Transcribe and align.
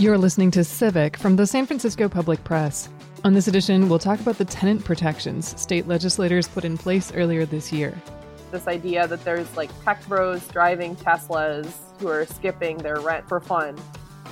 You're 0.00 0.16
listening 0.16 0.50
to 0.52 0.64
Civic 0.64 1.18
from 1.18 1.36
the 1.36 1.46
San 1.46 1.66
Francisco 1.66 2.08
Public 2.08 2.42
Press. 2.42 2.88
On 3.22 3.34
this 3.34 3.48
edition, 3.48 3.86
we'll 3.86 3.98
talk 3.98 4.18
about 4.18 4.38
the 4.38 4.46
tenant 4.46 4.82
protections 4.82 5.60
state 5.60 5.86
legislators 5.86 6.48
put 6.48 6.64
in 6.64 6.78
place 6.78 7.12
earlier 7.12 7.44
this 7.44 7.70
year. 7.70 8.00
This 8.50 8.66
idea 8.66 9.06
that 9.06 9.22
there's 9.24 9.54
like 9.58 9.68
tech 9.84 10.02
bros 10.08 10.48
driving 10.48 10.96
Teslas 10.96 11.70
who 11.98 12.08
are 12.08 12.24
skipping 12.24 12.78
their 12.78 12.98
rent 13.00 13.28
for 13.28 13.40
fun. 13.40 13.76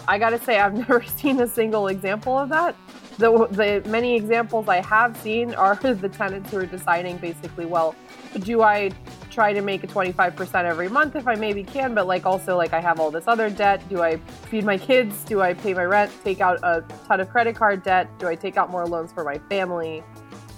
I 0.08 0.18
gotta 0.18 0.42
say, 0.42 0.58
I've 0.58 0.72
never 0.88 1.04
seen 1.04 1.38
a 1.38 1.46
single 1.46 1.88
example 1.88 2.38
of 2.38 2.48
that. 2.48 2.74
The, 3.18 3.46
the 3.48 3.86
many 3.90 4.16
examples 4.16 4.68
I 4.68 4.80
have 4.80 5.18
seen 5.18 5.54
are 5.54 5.74
the 5.82 6.08
tenants 6.08 6.50
who 6.50 6.60
are 6.60 6.66
deciding 6.66 7.18
basically, 7.18 7.66
well, 7.66 7.94
do 8.40 8.62
I 8.62 8.90
try 9.38 9.52
to 9.52 9.62
make 9.62 9.84
a 9.84 9.86
25% 9.86 10.64
every 10.64 10.88
month 10.88 11.14
if 11.14 11.28
I 11.28 11.36
maybe 11.36 11.62
can, 11.62 11.94
but 11.94 12.08
like 12.08 12.26
also 12.26 12.56
like 12.56 12.72
I 12.72 12.80
have 12.80 12.98
all 12.98 13.12
this 13.12 13.28
other 13.28 13.48
debt. 13.48 13.88
Do 13.88 14.02
I 14.02 14.16
feed 14.50 14.64
my 14.64 14.76
kids? 14.76 15.22
Do 15.22 15.40
I 15.40 15.54
pay 15.54 15.74
my 15.74 15.84
rent? 15.84 16.10
Take 16.24 16.40
out 16.40 16.58
a 16.64 16.84
ton 17.06 17.20
of 17.20 17.28
credit 17.28 17.54
card 17.54 17.84
debt? 17.84 18.10
Do 18.18 18.26
I 18.26 18.34
take 18.34 18.56
out 18.56 18.68
more 18.68 18.84
loans 18.84 19.12
for 19.12 19.22
my 19.22 19.38
family? 19.48 20.02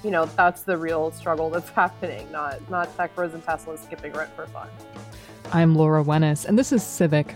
You 0.02 0.10
know, 0.10 0.24
that's 0.24 0.62
the 0.62 0.78
real 0.78 1.10
struggle 1.10 1.50
that's 1.50 1.69
happening, 1.82 2.32
not 2.32 2.70
not 2.70 2.96
tech 2.96 3.10
and 3.19 3.45
Tesla 3.45 3.77
skipping 3.77 4.14
rent 4.14 4.34
for 4.34 4.46
fun. 4.46 4.70
I'm 5.52 5.74
Laura 5.74 6.02
Wenus, 6.02 6.47
and 6.47 6.58
this 6.58 6.72
is 6.72 6.83
Civic. 6.83 7.34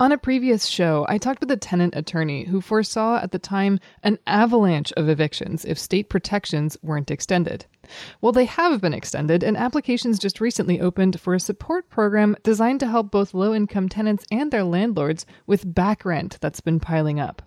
On 0.00 0.10
a 0.10 0.18
previous 0.18 0.66
show, 0.66 1.06
I 1.08 1.18
talked 1.18 1.38
with 1.38 1.52
a 1.52 1.56
tenant 1.56 1.94
attorney 1.94 2.46
who 2.46 2.60
foresaw 2.60 3.20
at 3.22 3.30
the 3.30 3.38
time 3.38 3.78
an 4.02 4.18
avalanche 4.26 4.92
of 4.96 5.08
evictions 5.08 5.64
if 5.64 5.78
state 5.78 6.08
protections 6.08 6.76
weren't 6.82 7.12
extended. 7.12 7.66
Well, 8.20 8.32
they 8.32 8.46
have 8.46 8.80
been 8.80 8.92
extended, 8.92 9.44
and 9.44 9.56
applications 9.56 10.18
just 10.18 10.40
recently 10.40 10.80
opened 10.80 11.20
for 11.20 11.32
a 11.32 11.38
support 11.38 11.90
program 11.90 12.34
designed 12.42 12.80
to 12.80 12.88
help 12.88 13.12
both 13.12 13.34
low 13.34 13.54
income 13.54 13.88
tenants 13.88 14.24
and 14.32 14.50
their 14.50 14.64
landlords 14.64 15.26
with 15.46 15.72
back 15.72 16.04
rent 16.04 16.38
that's 16.40 16.60
been 16.60 16.80
piling 16.80 17.20
up. 17.20 17.40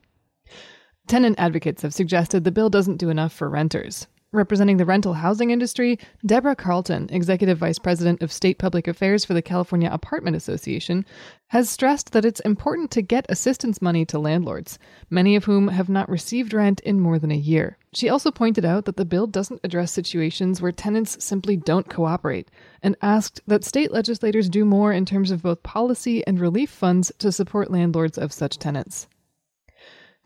Tenant 1.05 1.37
advocates 1.37 1.81
have 1.81 1.93
suggested 1.93 2.45
the 2.45 2.51
bill 2.53 2.69
doesn't 2.69 2.95
do 2.95 3.09
enough 3.09 3.33
for 3.33 3.49
renters. 3.49 4.07
Representing 4.33 4.75
the 4.75 4.85
rental 4.85 5.13
housing 5.13 5.51
industry, 5.51 5.97
Deborah 6.25 6.53
Carlton, 6.53 7.07
Executive 7.11 7.57
Vice 7.57 7.79
President 7.79 8.21
of 8.21 8.29
State 8.29 8.59
Public 8.59 8.85
Affairs 8.85 9.23
for 9.23 9.33
the 9.33 9.41
California 9.41 9.89
Apartment 9.89 10.35
Association, 10.35 11.05
has 11.47 11.69
stressed 11.69 12.11
that 12.11 12.25
it's 12.25 12.41
important 12.41 12.91
to 12.91 13.01
get 13.01 13.25
assistance 13.29 13.81
money 13.81 14.03
to 14.03 14.19
landlords, 14.19 14.77
many 15.09 15.37
of 15.37 15.45
whom 15.45 15.69
have 15.69 15.87
not 15.87 16.09
received 16.09 16.51
rent 16.51 16.81
in 16.81 16.99
more 16.99 17.17
than 17.17 17.31
a 17.31 17.37
year. 17.37 17.77
She 17.93 18.09
also 18.09 18.29
pointed 18.29 18.65
out 18.65 18.83
that 18.83 18.97
the 18.97 19.05
bill 19.05 19.27
doesn't 19.27 19.61
address 19.63 19.93
situations 19.93 20.61
where 20.61 20.73
tenants 20.73 21.23
simply 21.23 21.55
don't 21.55 21.87
cooperate, 21.87 22.51
and 22.83 22.97
asked 23.01 23.39
that 23.47 23.63
state 23.63 23.93
legislators 23.93 24.49
do 24.49 24.65
more 24.65 24.91
in 24.91 25.05
terms 25.05 25.31
of 25.31 25.41
both 25.41 25.63
policy 25.63 26.27
and 26.27 26.37
relief 26.37 26.69
funds 26.69 27.13
to 27.19 27.31
support 27.31 27.71
landlords 27.71 28.17
of 28.17 28.33
such 28.33 28.59
tenants. 28.59 29.07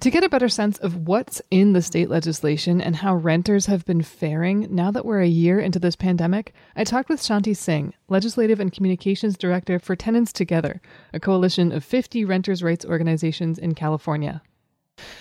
To 0.02 0.10
get 0.10 0.24
a 0.24 0.30
better 0.30 0.50
sense 0.50 0.80
of 0.80 1.08
what's 1.08 1.44
in 1.52 1.74
the 1.74 1.82
state 1.84 2.10
legislation 2.10 2.82
and 2.82 2.96
how 2.96 3.14
renters 3.14 3.68
have 3.68 3.86
been 3.86 4.02
faring 4.02 4.66
now 4.72 4.90
that 4.90 5.06
we're 5.06 5.22
a 5.22 5.28
year 5.28 5.60
into 5.60 5.78
this 5.78 5.96
pandemic, 5.96 6.56
I 6.76 6.86
talked 6.86 7.08
with 7.08 7.22
Shanti 7.22 7.56
Singh, 7.56 7.94
Legislative 8.10 8.60
and 8.60 8.74
Communications 8.74 9.38
Director 9.38 9.78
for 9.78 9.96
Tenants 9.96 10.34
Together, 10.34 10.82
a 11.14 11.20
coalition 11.20 11.72
of 11.72 11.84
50 11.84 12.26
renters' 12.26 12.64
rights 12.64 12.84
organizations 12.84 13.60
in 13.60 13.76
California. 13.76 14.42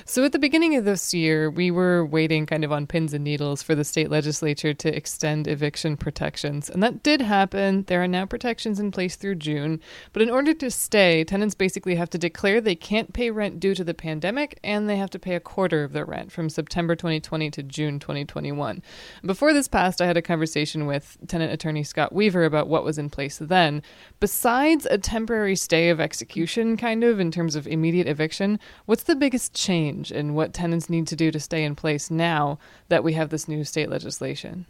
So, 0.04 0.24
at 0.24 0.32
the 0.32 0.38
beginning 0.38 0.76
of 0.76 0.84
this 0.84 1.14
year, 1.14 1.50
we 1.50 1.70
were 1.70 2.04
waiting 2.04 2.46
kind 2.46 2.64
of 2.64 2.72
on 2.72 2.86
pins 2.86 3.14
and 3.14 3.24
needles 3.24 3.62
for 3.62 3.74
the 3.74 3.84
state 3.84 4.10
legislature 4.10 4.74
to 4.74 4.96
extend 4.96 5.46
eviction 5.46 5.96
protections. 5.96 6.68
And 6.68 6.82
that 6.82 7.02
did 7.02 7.20
happen. 7.20 7.84
There 7.84 8.02
are 8.02 8.08
now 8.08 8.26
protections 8.26 8.80
in 8.80 8.90
place 8.90 9.16
through 9.16 9.36
June. 9.36 9.80
But 10.12 10.22
in 10.22 10.30
order 10.30 10.54
to 10.54 10.70
stay, 10.70 11.24
tenants 11.24 11.54
basically 11.54 11.94
have 11.96 12.10
to 12.10 12.18
declare 12.18 12.60
they 12.60 12.74
can't 12.74 13.12
pay 13.12 13.30
rent 13.30 13.60
due 13.60 13.74
to 13.74 13.84
the 13.84 13.94
pandemic 13.94 14.58
and 14.64 14.88
they 14.88 14.96
have 14.96 15.10
to 15.10 15.18
pay 15.18 15.34
a 15.34 15.40
quarter 15.40 15.84
of 15.84 15.92
their 15.92 16.04
rent 16.04 16.32
from 16.32 16.48
September 16.48 16.96
2020 16.96 17.50
to 17.50 17.62
June 17.62 17.98
2021. 17.98 18.82
Before 19.24 19.52
this 19.52 19.68
passed, 19.68 20.00
I 20.00 20.06
had 20.06 20.16
a 20.16 20.22
conversation 20.22 20.86
with 20.86 21.16
tenant 21.28 21.52
attorney 21.52 21.84
Scott 21.84 22.12
Weaver 22.12 22.44
about 22.44 22.68
what 22.68 22.84
was 22.84 22.98
in 22.98 23.10
place 23.10 23.38
then. 23.38 23.82
Besides 24.18 24.86
a 24.86 24.98
temporary 24.98 25.56
stay 25.56 25.90
of 25.90 26.00
execution, 26.00 26.76
kind 26.76 27.04
of, 27.04 27.20
in 27.20 27.30
terms 27.30 27.56
of 27.56 27.66
immediate 27.66 28.06
eviction, 28.06 28.58
what's 28.86 29.04
the 29.04 29.16
biggest 29.16 29.54
change? 29.54 29.69
Change 29.70 30.10
and 30.10 30.34
what 30.34 30.52
tenants 30.52 30.90
need 30.90 31.06
to 31.06 31.14
do 31.14 31.30
to 31.30 31.38
stay 31.38 31.62
in 31.62 31.76
place 31.76 32.10
now 32.10 32.58
that 32.88 33.04
we 33.04 33.12
have 33.12 33.30
this 33.30 33.46
new 33.46 33.62
state 33.62 33.88
legislation? 33.88 34.66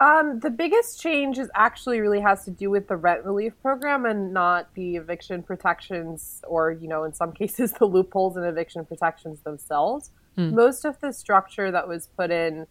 Um, 0.00 0.38
the 0.40 0.50
biggest 0.50 1.00
change 1.00 1.38
is 1.38 1.50
actually 1.54 2.00
really 2.00 2.20
has 2.20 2.44
to 2.44 2.50
do 2.50 2.70
with 2.70 2.86
the 2.88 2.96
rent 2.96 3.24
relief 3.24 3.52
program 3.62 4.04
and 4.04 4.32
not 4.32 4.72
the 4.74 4.96
eviction 4.96 5.42
protections 5.42 6.40
or, 6.46 6.70
you 6.70 6.88
know, 6.88 7.02
in 7.04 7.12
some 7.12 7.32
cases, 7.40 7.72
the 7.72 7.86
loopholes 7.86 8.36
in 8.36 8.44
eviction 8.44 8.84
protections 8.84 9.40
themselves. 9.40 10.10
Hmm. 10.36 10.54
Most 10.54 10.84
of 10.84 11.00
the 11.00 11.12
structure 11.12 11.70
that 11.72 11.88
was 11.88 12.08
put 12.16 12.30
in 12.30 12.66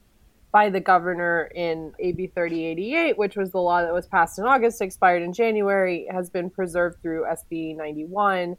by 0.52 0.70
the 0.70 0.80
governor 0.80 1.50
in 1.56 1.94
AB 2.00 2.28
3088, 2.28 3.18
which 3.18 3.35
was 3.35 3.52
the 3.52 3.59
law 3.59 3.81
that 3.81 3.94
was 3.94 4.08
passed 4.08 4.38
in 4.38 4.46
August, 4.46 4.81
expired 4.81 5.24
in 5.24 5.34
January, 5.34 6.08
has 6.12 6.30
been 6.30 6.50
preserved 6.50 7.02
through 7.02 7.25
SB 7.25 7.75
91 7.75 8.56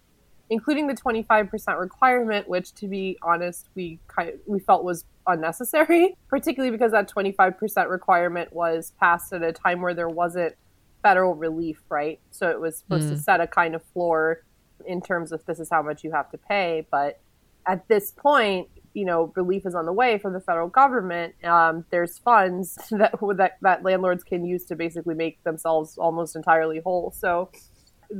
including 0.50 0.86
the 0.86 0.94
25% 0.94 1.80
requirement, 1.80 2.48
which 2.48 2.74
to 2.74 2.88
be 2.88 3.18
honest, 3.22 3.68
we 3.74 3.98
kind 4.08 4.30
of, 4.30 4.34
we 4.46 4.60
felt 4.60 4.84
was 4.84 5.04
unnecessary, 5.26 6.16
particularly 6.28 6.70
because 6.70 6.92
that 6.92 7.10
25% 7.10 7.88
requirement 7.88 8.52
was 8.52 8.92
passed 9.00 9.32
at 9.32 9.42
a 9.42 9.52
time 9.52 9.80
where 9.80 9.94
there 9.94 10.08
wasn't 10.08 10.54
federal 11.02 11.34
relief, 11.34 11.82
right? 11.88 12.20
So 12.30 12.48
it 12.50 12.60
was 12.60 12.78
supposed 12.78 13.08
mm. 13.08 13.10
to 13.10 13.18
set 13.18 13.40
a 13.40 13.46
kind 13.46 13.74
of 13.74 13.82
floor 13.92 14.42
in 14.86 15.00
terms 15.00 15.32
of 15.32 15.44
this 15.46 15.60
is 15.60 15.68
how 15.70 15.82
much 15.82 16.04
you 16.04 16.12
have 16.12 16.30
to 16.30 16.38
pay, 16.38 16.86
but 16.90 17.20
at 17.66 17.86
this 17.88 18.10
point, 18.12 18.68
you 18.94 19.04
know, 19.04 19.32
relief 19.34 19.66
is 19.66 19.74
on 19.74 19.86
the 19.86 19.92
way 19.92 20.18
from 20.18 20.32
the 20.32 20.40
federal 20.40 20.68
government. 20.68 21.34
Um, 21.44 21.84
there's 21.90 22.18
funds 22.18 22.76
that, 22.92 23.14
that 23.36 23.58
that 23.60 23.82
landlords 23.82 24.22
can 24.22 24.44
use 24.44 24.64
to 24.66 24.76
basically 24.76 25.14
make 25.14 25.42
themselves 25.42 25.98
almost 25.98 26.36
entirely 26.36 26.80
whole. 26.80 27.12
So 27.16 27.50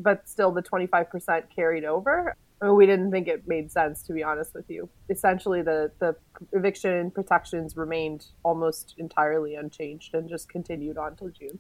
but 0.03 0.29
still 0.29 0.51
the 0.51 0.63
25% 0.63 1.45
carried 1.55 1.85
over. 1.85 2.37
I 2.61 2.67
mean, 2.67 2.77
we 2.77 2.87
didn't 2.87 3.11
think 3.11 3.29
it 3.29 3.47
made 3.47 3.71
sense, 3.71 4.03
to 4.05 4.13
be 4.13 4.23
honest 4.23 4.55
with 4.55 4.69
you. 4.69 4.89
Essentially, 5.11 5.63
the, 5.63 5.91
the 5.99 6.17
eviction 6.53 7.11
protections 7.11 7.77
remained 7.77 8.27
almost 8.43 8.95
entirely 8.99 9.55
unchanged 9.55 10.15
and 10.15 10.29
just 10.29 10.49
continued 10.49 10.97
on 10.97 11.17
till 11.17 11.29
June. 11.29 11.59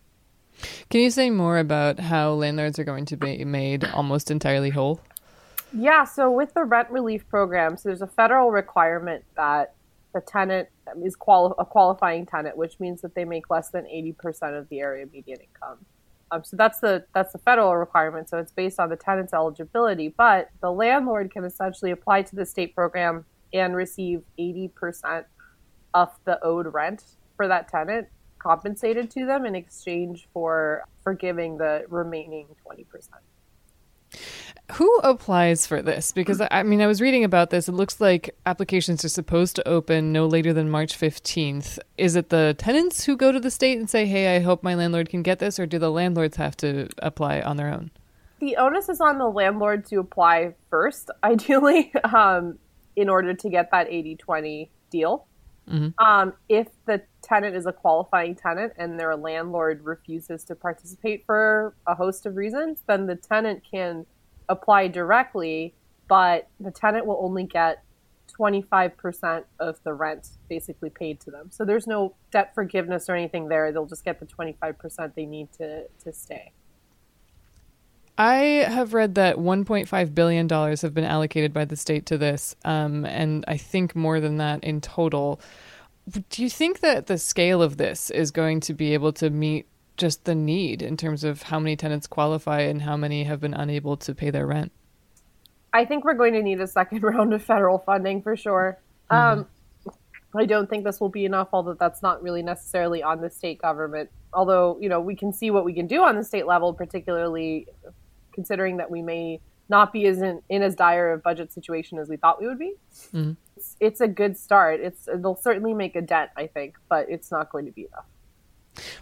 Can 0.89 1.00
you 1.00 1.11
say 1.11 1.31
more 1.31 1.59
about 1.59 1.99
how 1.99 2.33
landlords 2.33 2.78
are 2.78 2.84
going 2.84 3.06
to 3.06 3.17
be 3.17 3.45
made 3.45 3.84
almost 3.84 4.31
entirely 4.31 4.71
whole? 4.71 5.01
Yeah, 5.77 6.05
so 6.05 6.31
with 6.31 6.55
the 6.55 6.65
rent 6.65 6.91
relief 6.91 7.28
program, 7.28 7.77
so 7.77 7.89
there's 7.89 8.03
a 8.03 8.06
federal 8.06 8.53
requirement 8.53 9.25
that 9.37 9.75
the 10.15 10.21
tenant 10.21 10.69
is 11.03 11.16
quali- 11.16 11.55
a 11.59 11.65
qualifying 11.65 12.25
tenant, 12.27 12.56
which 12.56 12.78
means 12.78 13.03
that 13.03 13.16
they 13.16 13.25
make 13.25 13.51
less 13.51 13.71
than 13.71 13.84
80% 13.84 14.56
of 14.56 14.69
the 14.69 14.81
area 14.81 15.06
median 15.12 15.41
income. 15.41 15.84
Um, 16.34 16.43
so 16.43 16.56
that's 16.56 16.81
the 16.81 17.05
that's 17.15 17.33
the 17.33 17.39
federal 17.39 17.77
requirement. 17.77 18.28
So 18.28 18.39
it's 18.39 18.50
based 18.50 18.81
on 18.81 18.89
the 18.89 18.97
tenant's 18.97 19.33
eligibility, 19.33 20.09
but 20.09 20.50
the 20.61 20.72
landlord 20.72 21.31
can 21.31 21.45
essentially 21.45 21.93
apply 21.93 22.22
to 22.22 22.37
the 22.37 22.45
state 22.45 22.75
program 22.75 23.25
and 23.53 23.77
receive 23.77 24.22
eighty 24.37 24.69
percent 24.69 25.27
of 25.93 26.11
the 26.25 26.45
owed 26.45 26.72
rent 26.75 27.05
for 27.37 27.47
that 27.47 27.69
tenant 27.69 28.09
compensated 28.39 29.11
to 29.12 29.25
them 29.25 29.47
in 29.47 29.55
exchange 29.55 30.28
for 30.33 30.84
forgiving 31.05 31.56
the 31.56 31.84
remaining 31.89 32.49
twenty 32.62 32.84
percent. 32.84 33.22
Who 34.73 34.97
applies 34.99 35.66
for 35.66 35.83
this? 35.83 36.11
Because 36.13 36.41
I 36.51 36.63
mean, 36.63 36.81
I 36.81 36.87
was 36.87 37.01
reading 37.01 37.22
about 37.22 37.51
this. 37.51 37.69
It 37.69 37.72
looks 37.72 38.01
like 38.01 38.34
applications 38.47 39.05
are 39.05 39.11
supposed 39.11 39.57
to 39.57 39.69
open 39.69 40.11
no 40.11 40.27
later 40.27 40.55
than 40.55 40.71
March 40.71 40.99
15th. 40.99 41.78
Is 41.99 42.16
it 42.16 42.31
the 42.31 42.55
tenants 42.57 43.05
who 43.05 43.15
go 43.16 43.31
to 43.31 43.39
the 43.39 43.51
state 43.51 43.78
and 43.78 43.91
say, 43.91 44.07
hey, 44.07 44.37
I 44.37 44.41
hope 44.41 44.63
my 44.63 44.75
landlord 44.75 45.11
can 45.11 45.22
get 45.22 45.39
this, 45.39 45.59
or 45.59 45.66
do 45.66 45.78
the 45.78 45.91
landlords 45.91 46.37
have 46.39 46.57
to 46.59 46.89
apply 46.99 47.43
on 47.43 47.59
their 47.59 47.69
own? 47.69 47.91
The 48.41 48.57
onus 48.57 48.89
is 48.89 49.03
on 49.03 49.19
the 49.19 49.28
landlord 49.28 49.84
to 49.87 50.01
apply 50.01 50.55
first, 50.71 51.10
ideally, 51.25 51.93
um, 52.03 52.59
in 52.97 53.10
order 53.10 53.34
to 53.34 53.51
get 53.51 53.71
that 53.71 53.89
80 53.91 54.17
20 54.17 54.71
deal. 54.91 55.27
Mm-hmm. 55.69 56.05
Um, 56.05 56.34
if 56.49 56.69
the 56.87 57.03
tenant 57.22 57.57
is 57.57 57.67
a 57.67 57.72
qualifying 57.72 58.34
tenant 58.34 58.75
and 58.77 58.99
their 58.99 59.17
landlord 59.17 59.83
refuses 59.83 60.45
to 60.45 60.55
participate 60.55 61.25
for 61.27 61.75
a 61.87 61.95
host 61.95 62.27
of 62.27 62.37
reasons, 62.37 62.83
then 62.87 63.07
the 63.07 63.17
tenant 63.17 63.63
can 63.71 64.05
apply 64.49 64.89
directly, 64.89 65.75
but 66.09 66.49
the 66.61 66.71
tenant 66.71 67.07
will 67.07 67.19
only 67.21 67.45
get 67.45 67.83
25% 68.39 69.45
of 69.61 69.79
the 69.85 69.93
rent 69.93 70.29
basically 70.49 70.91
paid 70.91 71.21
to 71.21 71.31
them. 71.31 71.51
So 71.51 71.65
there's 71.65 71.87
no 71.87 72.15
debt 72.31 72.55
forgiveness 72.55 73.09
or 73.09 73.15
anything 73.15 73.49
there. 73.49 73.71
They'll 73.73 73.87
just 73.87 74.05
get 74.05 74.21
the 74.21 74.27
25% 74.27 75.15
they 75.15 75.27
need 75.27 75.53
to, 75.59 75.85
to 76.05 76.13
stay. 76.13 76.53
I 78.17 78.37
have 78.69 78.95
read 78.95 79.17
that 79.17 79.37
$1.5 79.37 80.15
billion 80.15 80.49
have 80.49 80.95
been 80.95 81.05
allocated 81.05 81.53
by 81.53 81.65
the 81.65 81.77
state 81.77 82.07
to 82.07 82.19
this, 82.19 82.55
um, 82.65 83.05
and 83.05 83.45
I 83.49 83.57
think 83.57 83.97
more 83.97 84.21
than 84.21 84.37
that 84.37 84.63
in 84.63 84.81
total. 84.81 85.41
do 86.29 86.43
you 86.43 86.49
think 86.49 86.79
that 86.81 87.07
the 87.07 87.19
scale 87.19 87.61
of 87.61 87.77
this 87.77 88.11
is 88.11 88.31
going 88.31 88.61
to 88.61 88.75
be 88.75 88.95
able 88.95 89.13
to 89.15 89.31
meet 89.31 89.67
just 89.97 90.25
the 90.25 90.35
need 90.35 90.83
in 90.83 90.97
terms 90.97 91.25
of 91.25 91.43
how 91.43 91.59
many 91.59 91.77
tenants 91.77 92.07
qualify 92.07 92.61
and 92.61 92.83
how 92.83 92.97
many 92.97 93.25
have 93.25 93.41
been 93.41 93.55
unable 93.55 93.97
to 93.99 94.15
pay 94.15 94.31
their 94.31 94.47
rent? 94.47 94.73
I 95.73 95.85
think 95.85 96.05
we're 96.05 96.15
going 96.15 96.35
to 96.35 96.43
need 96.43 96.61
a 96.61 96.67
second 96.67 97.03
round 97.03 97.33
of 97.33 97.43
federal 97.43 97.79
funding 97.79 98.23
for 98.23 98.37
sure. 98.37 98.79
Mm-hmm. 99.11 99.41
Um, 99.41 99.47
I 100.37 100.47
don't 100.47 100.69
think 100.69 100.85
this 100.85 101.01
will 101.01 101.11
be 101.11 101.25
enough, 101.25 101.49
although 101.53 101.75
that's 101.75 102.03
not 102.03 102.23
really 102.23 102.43
necessarily 102.43 103.03
on 103.03 103.21
the 103.21 103.31
state 103.31 103.61
government. 103.61 104.11
Although, 104.33 104.79
you 104.81 104.89
know, 104.89 105.01
we 105.01 105.15
can 105.15 105.33
see 105.33 105.51
what 105.51 105.65
we 105.65 105.73
can 105.73 105.87
do 105.87 106.03
on 106.03 106.17
the 106.17 106.25
state 106.25 106.47
level, 106.47 106.73
particularly 106.73 107.69
considering 108.33 108.79
that 108.79 108.91
we 108.91 109.01
may 109.01 109.41
not 109.69 109.93
be 109.93 110.07
as 110.07 110.21
in, 110.21 110.43
in 110.49 110.63
as 110.63 110.75
dire 110.75 111.13
a 111.13 111.19
budget 111.19 111.53
situation 111.53 111.99
as 111.99 112.09
we 112.09 112.17
thought 112.17 112.41
we 112.41 112.49
would 112.49 112.59
be. 112.59 112.75
Mm-hmm. 113.13 113.33
It's, 113.57 113.77
it's 113.81 114.01
a 114.01 114.09
good 114.09 114.37
start. 114.37 114.81
It's 114.81 115.07
it'll 115.07 115.37
certainly 115.37 115.73
make 115.73 115.95
a 115.95 116.03
dent, 116.03 116.31
I 116.37 116.49
think, 116.49 116.75
but 116.89 117.07
it's 117.09 117.31
not 117.31 117.51
going 117.51 117.67
to 117.67 117.73
be 117.73 117.83
enough. 117.83 118.07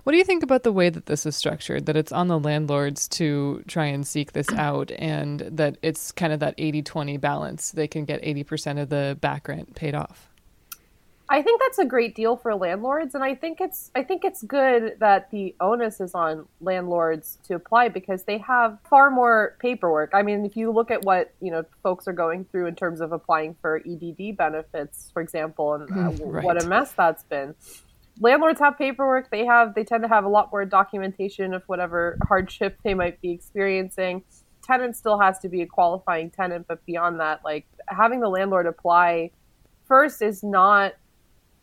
What 0.05 0.13
do 0.13 0.19
you 0.19 0.25
think 0.25 0.43
about 0.43 0.63
the 0.63 0.73
way 0.73 0.91
that 0.91 1.07
this 1.07 1.27
is 1.27 1.37
structured? 1.37 1.87
That 1.87 1.97
it's 1.97 2.13
on 2.13 2.29
the 2.29 2.39
landlords 2.39 3.09
to 3.09 3.63
try 3.67 3.87
and 3.87 4.07
seek 4.07 4.33
this 4.33 4.49
out, 4.57 4.91
and 4.93 5.41
that 5.41 5.79
it's 5.83 6.13
kind 6.13 6.33
of 6.33 6.41
that 6.41 6.55
80 6.59 6.83
20 6.83 7.17
balance. 7.17 7.71
They 7.71 7.89
can 7.89 8.05
get 8.05 8.23
80% 8.23 8.81
of 8.81 8.89
the 8.89 9.17
back 9.21 9.49
rent 9.49 9.75
paid 9.75 9.95
off. 9.95 10.29
I 11.29 11.41
think 11.41 11.63
that's 11.63 11.79
a 11.79 11.87
great 11.87 12.15
deal 12.15 12.37
for 12.37 12.55
landlords, 12.55 13.15
and 13.15 13.25
I 13.25 13.35
think 13.35 13.63
it's 13.63 13.91
I 13.95 14.03
think 14.03 14.23
it's 14.23 14.43
good 14.43 14.97
that 14.99 15.31
the 15.31 15.55
onus 15.61 15.99
is 15.99 16.15
on 16.15 16.47
landlords 16.61 17.39
to 17.45 17.55
apply 17.55 17.89
because 17.89 18.25
they 18.25 18.37
have 18.39 18.77
far 18.91 19.11
more 19.11 19.57
paperwork. 19.59 20.11
I 20.13 20.21
mean, 20.21 20.45
if 20.45 20.59
you 20.59 20.71
look 20.71 20.91
at 20.91 21.05
what 21.05 21.33
you 21.41 21.51
know 21.51 21.65
folks 21.83 22.07
are 22.07 22.13
going 22.13 22.45
through 22.45 22.67
in 22.67 22.75
terms 22.75 23.01
of 23.01 23.13
applying 23.13 23.57
for 23.63 23.79
EDD 23.79 24.37
benefits, 24.37 25.11
for 25.15 25.23
example, 25.23 25.73
and 25.73 25.91
uh, 25.91 26.25
right. 26.25 26.45
what 26.45 26.63
a 26.63 26.67
mess 26.67 26.93
that's 26.93 27.23
been 27.23 27.55
landlords 28.21 28.61
have 28.61 28.79
paperwork. 28.79 29.31
They 29.31 29.45
have 29.45 29.75
they 29.75 29.85
tend 29.85 30.03
to 30.03 30.09
have 30.09 30.25
a 30.25 30.29
lot 30.29 30.51
more 30.53 30.65
documentation 30.65 31.55
of 31.55 31.63
whatever 31.67 32.19
hardship 32.27 32.79
they 32.85 32.95
might 32.95 33.21
be 33.21 33.31
experiencing. 33.31 34.25
Tenant 34.63 34.97
still 34.97 35.19
has 35.19 35.39
to 35.41 35.49
be 35.49 35.63
a 35.63 35.67
qualifying 35.67 36.31
tenant, 36.31 36.67
but 36.69 36.85
beyond 36.87 37.21
that, 37.21 37.41
like 37.45 37.67
having 37.89 38.21
the 38.21 38.29
landlord 38.29 38.67
apply 38.67 39.31
first 39.87 40.23
is 40.23 40.43
not 40.43 40.95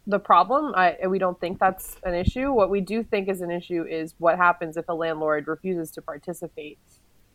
the 0.06 0.20
problem. 0.20 0.74
I, 0.76 1.08
we 1.08 1.20
don't 1.20 1.40
think 1.40 1.60
that's 1.60 1.98
an 2.04 2.16
issue. 2.16 2.52
What 2.52 2.70
we 2.70 2.82
do 2.82 3.04
think 3.04 3.30
is 3.30 3.42
an 3.42 3.52
issue 3.52 3.86
is 3.88 4.16
what 4.18 4.38
happens 4.38 4.76
if 4.76 4.90
a 4.90 4.94
landlord 4.94 5.48
refuses 5.48 5.92
to 5.92 6.02
participate, 6.02 6.80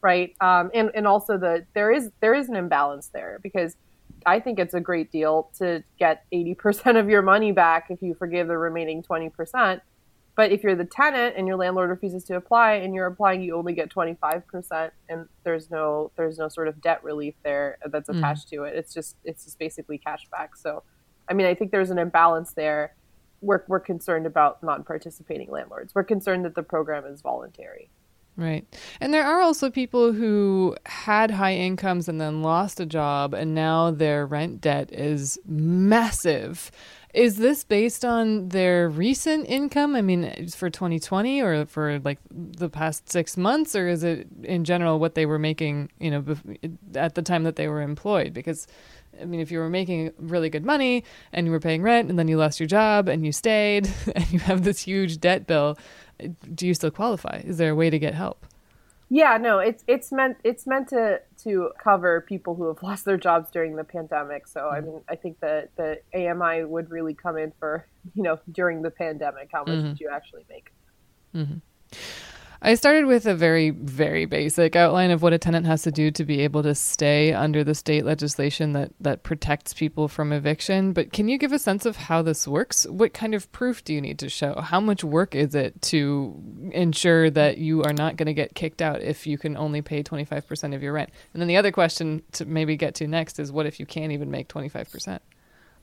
right? 0.03 0.35
Um, 0.41 0.71
and 0.75 0.91
and 0.95 1.07
also 1.07 1.39
the 1.39 1.67
there 1.73 1.93
is 1.93 2.11
there 2.21 2.35
is 2.35 2.49
an 2.49 2.57
imbalance 2.57 3.09
there 3.09 3.39
because 3.43 3.77
I 4.27 4.41
think 4.41 4.59
it's 4.59 4.75
a 4.75 4.81
great 4.81 5.11
deal 5.11 5.51
to 5.59 5.83
get 5.99 6.25
80% 6.33 6.99
of 6.99 7.09
your 7.09 7.23
money 7.23 7.53
back 7.53 7.87
if 7.91 8.03
you 8.03 8.15
forgive 8.15 8.49
the 8.49 8.57
remaining 8.59 9.03
20%. 9.03 9.81
But 10.37 10.51
if 10.51 10.65
you're 10.65 10.75
the 10.75 10.85
tenant 10.85 11.37
and 11.37 11.47
your 11.47 11.57
landlord 11.57 11.91
refuses 11.91 12.25
to 12.25 12.37
apply 12.37 12.73
and 12.75 12.95
you're 12.95 13.07
applying, 13.07 13.43
you 13.43 13.55
only 13.57 13.73
get 13.73 13.89
25% 13.89 14.91
and 15.09 15.29
there's 15.45 15.71
no 15.71 16.11
there's 16.17 16.39
no 16.39 16.49
sort 16.49 16.67
of 16.67 16.81
debt 16.81 17.05
relief 17.05 17.35
there 17.45 17.79
that's 17.87 18.09
mm. 18.09 18.19
attached 18.19 18.49
mm. 18.49 18.51
to 18.51 18.63
it. 18.65 18.75
It's 18.75 18.93
just 18.93 19.17
it's 19.23 19.45
just 19.45 19.59
basically 19.59 19.99
cash 19.99 20.27
back. 20.33 20.57
So 20.57 20.83
I 21.29 21.35
mean, 21.35 21.47
I 21.47 21.55
think 21.55 21.71
there's 21.71 21.91
an 21.91 21.99
imbalance 21.99 22.53
there. 22.53 22.97
We're 23.43 23.63
we're 23.69 23.81
concerned 23.81 24.27
about 24.27 24.63
non-participating 24.63 25.51
landlords. 25.51 25.95
We're 25.95 26.05
concerned 26.05 26.45
that 26.47 26.57
the 26.57 26.65
program 26.65 27.07
is 27.07 27.21
voluntary. 27.21 27.91
Right. 28.37 28.67
And 29.01 29.15
there 29.15 29.25
are 29.25 29.41
also 29.41 29.71
people 29.71 30.13
who 30.13 30.77
had 30.87 31.31
high 31.31 31.55
incomes 31.55 32.09
and 32.09 32.21
then 32.21 32.43
lost 32.43 32.81
a 32.81 32.87
job 32.87 33.33
and 33.33 33.55
now 33.55 33.93
their 33.93 34.27
rent 34.27 34.61
debt 34.61 34.93
is 34.93 35.39
massive. 35.47 36.73
Is 37.15 37.37
this 37.37 37.63
based 37.63 38.05
on 38.05 38.49
their 38.49 38.89
recent 38.89 39.47
income? 39.49 39.95
I 39.95 40.03
mean, 40.03 40.49
for 40.49 40.69
2020 40.69 41.41
or 41.43 41.65
for 41.67 42.01
like 42.01 42.19
the 42.29 42.69
past 42.69 43.09
six 43.09 43.37
months, 43.37 43.77
or 43.77 43.87
is 43.87 44.03
it 44.03 44.27
in 44.43 44.65
general 44.65 44.99
what 44.99 45.15
they 45.15 45.25
were 45.25 45.39
making, 45.39 45.91
you 46.01 46.11
know, 46.11 46.25
at 46.97 47.15
the 47.15 47.23
time 47.23 47.45
that 47.45 47.55
they 47.55 47.69
were 47.69 47.83
employed? 47.83 48.35
Because, 48.35 48.67
I 49.23 49.27
mean, 49.27 49.39
if 49.39 49.53
you 49.53 49.61
were 49.61 49.71
making 49.71 50.13
really 50.19 50.51
good 50.51 50.65
money 50.65 51.05
and 51.33 51.47
you 51.47 51.53
were 51.53 51.61
paying 51.61 51.83
rent 51.83 52.11
and 52.11 52.19
then 52.19 52.27
you 52.27 52.37
lost 52.37 52.59
your 52.59 52.67
job 52.67 53.09
and 53.09 53.25
you 53.25 53.31
stayed 53.31 53.89
and 54.17 54.33
you 54.33 54.41
have 54.41 54.65
this 54.65 54.81
huge 54.81 55.21
debt 55.21 55.47
bill, 55.47 55.79
do 56.55 56.67
you 56.67 56.75
still 56.75 56.91
qualify? 56.91 57.43
Is 57.45 57.59
there 57.59 57.71
a 57.71 57.75
way 57.75 57.91
to 57.91 57.99
get 57.99 58.15
help? 58.15 58.47
Yeah, 59.11 59.37
no, 59.37 59.59
it's 59.59 59.85
it's 59.87 60.11
meant 60.11 60.39
it's 60.45 60.67
meant 60.67 60.89
to 60.89 61.21
to 61.45 61.71
cover 61.83 62.23
people 62.23 62.55
who 62.55 62.67
have 62.69 62.83
lost 62.83 63.05
their 63.05 63.17
jobs 63.17 63.51
during 63.51 63.77
the 63.77 63.85
pandemic. 63.85 64.47
So 64.47 64.69
I 64.69 64.79
mm-hmm. 64.79 64.87
mean, 64.87 65.01
I 65.09 65.17
think 65.17 65.41
that 65.41 65.71
the 65.77 66.01
AMI 66.15 66.65
would 66.65 66.91
really 66.91 67.15
come 67.15 67.37
in 67.37 67.53
for 67.59 67.87
you 68.15 68.23
know 68.23 68.39
during 68.51 68.83
the 68.83 68.91
pandemic. 68.91 69.51
How 69.53 69.61
much 69.61 69.69
mm-hmm. 69.69 69.89
did 69.89 70.01
you 70.01 70.11
actually 70.11 70.47
make? 70.49 70.73
Mm-hmm. 71.35 71.59
I 72.63 72.75
started 72.75 73.07
with 73.07 73.27
a 73.27 73.35
very, 73.35 73.71
very 73.71 74.25
basic 74.25 74.77
outline 74.77 75.11
of 75.11 75.23
what 75.23 75.33
a 75.33 75.39
tenant 75.39 75.67
has 75.67 75.83
to 75.83 75.91
do 75.91 76.11
to 76.13 76.25
be 76.25 76.41
able 76.41 76.63
to 76.63 76.75
stay 76.75 77.33
under 77.33 77.63
the 77.63 77.75
state 77.75 78.05
legislation 78.05 78.73
that, 78.73 78.93
that 79.01 79.23
protects 79.23 79.75
people 79.75 80.09
from 80.09 80.33
eviction. 80.33 80.93
But 80.93 81.13
can 81.13 81.29
you 81.29 81.37
give 81.37 81.53
a 81.53 81.59
sense 81.59 81.85
of 81.85 81.97
how 81.97 82.23
this 82.23 82.49
works? 82.49 82.87
What 82.87 83.13
kind 83.13 83.35
of 83.35 83.51
proof 83.53 83.85
do 83.85 83.93
you 83.93 84.01
need 84.01 84.19
to 84.21 84.29
show? 84.29 84.61
How 84.61 84.81
much 84.81 85.05
work 85.05 85.35
is 85.35 85.55
it 85.55 85.81
to 85.83 86.41
ensure 86.73 87.31
that 87.31 87.59
you 87.59 87.83
are 87.83 87.93
not 87.93 88.17
going 88.17 88.27
to 88.27 88.35
get 88.35 88.55
kicked 88.55 88.81
out 88.81 89.03
if 89.03 89.27
you 89.27 89.37
can 89.37 89.57
only 89.57 89.83
pay 89.83 90.03
25% 90.03 90.75
of 90.75 90.83
your 90.83 90.93
rent? 90.93 91.11
And 91.33 91.41
then 91.41 91.49
the 91.49 91.57
other 91.57 91.73
question 91.73 92.23
to 92.33 92.45
maybe 92.45 92.77
get 92.77 92.95
to 92.97 93.07
next 93.07 93.39
is 93.39 93.53
what 93.53 93.67
if 93.67 93.79
you 93.79 93.87
can't 93.87 94.13
even 94.13 94.31
make 94.31 94.49
25%? 94.49 95.19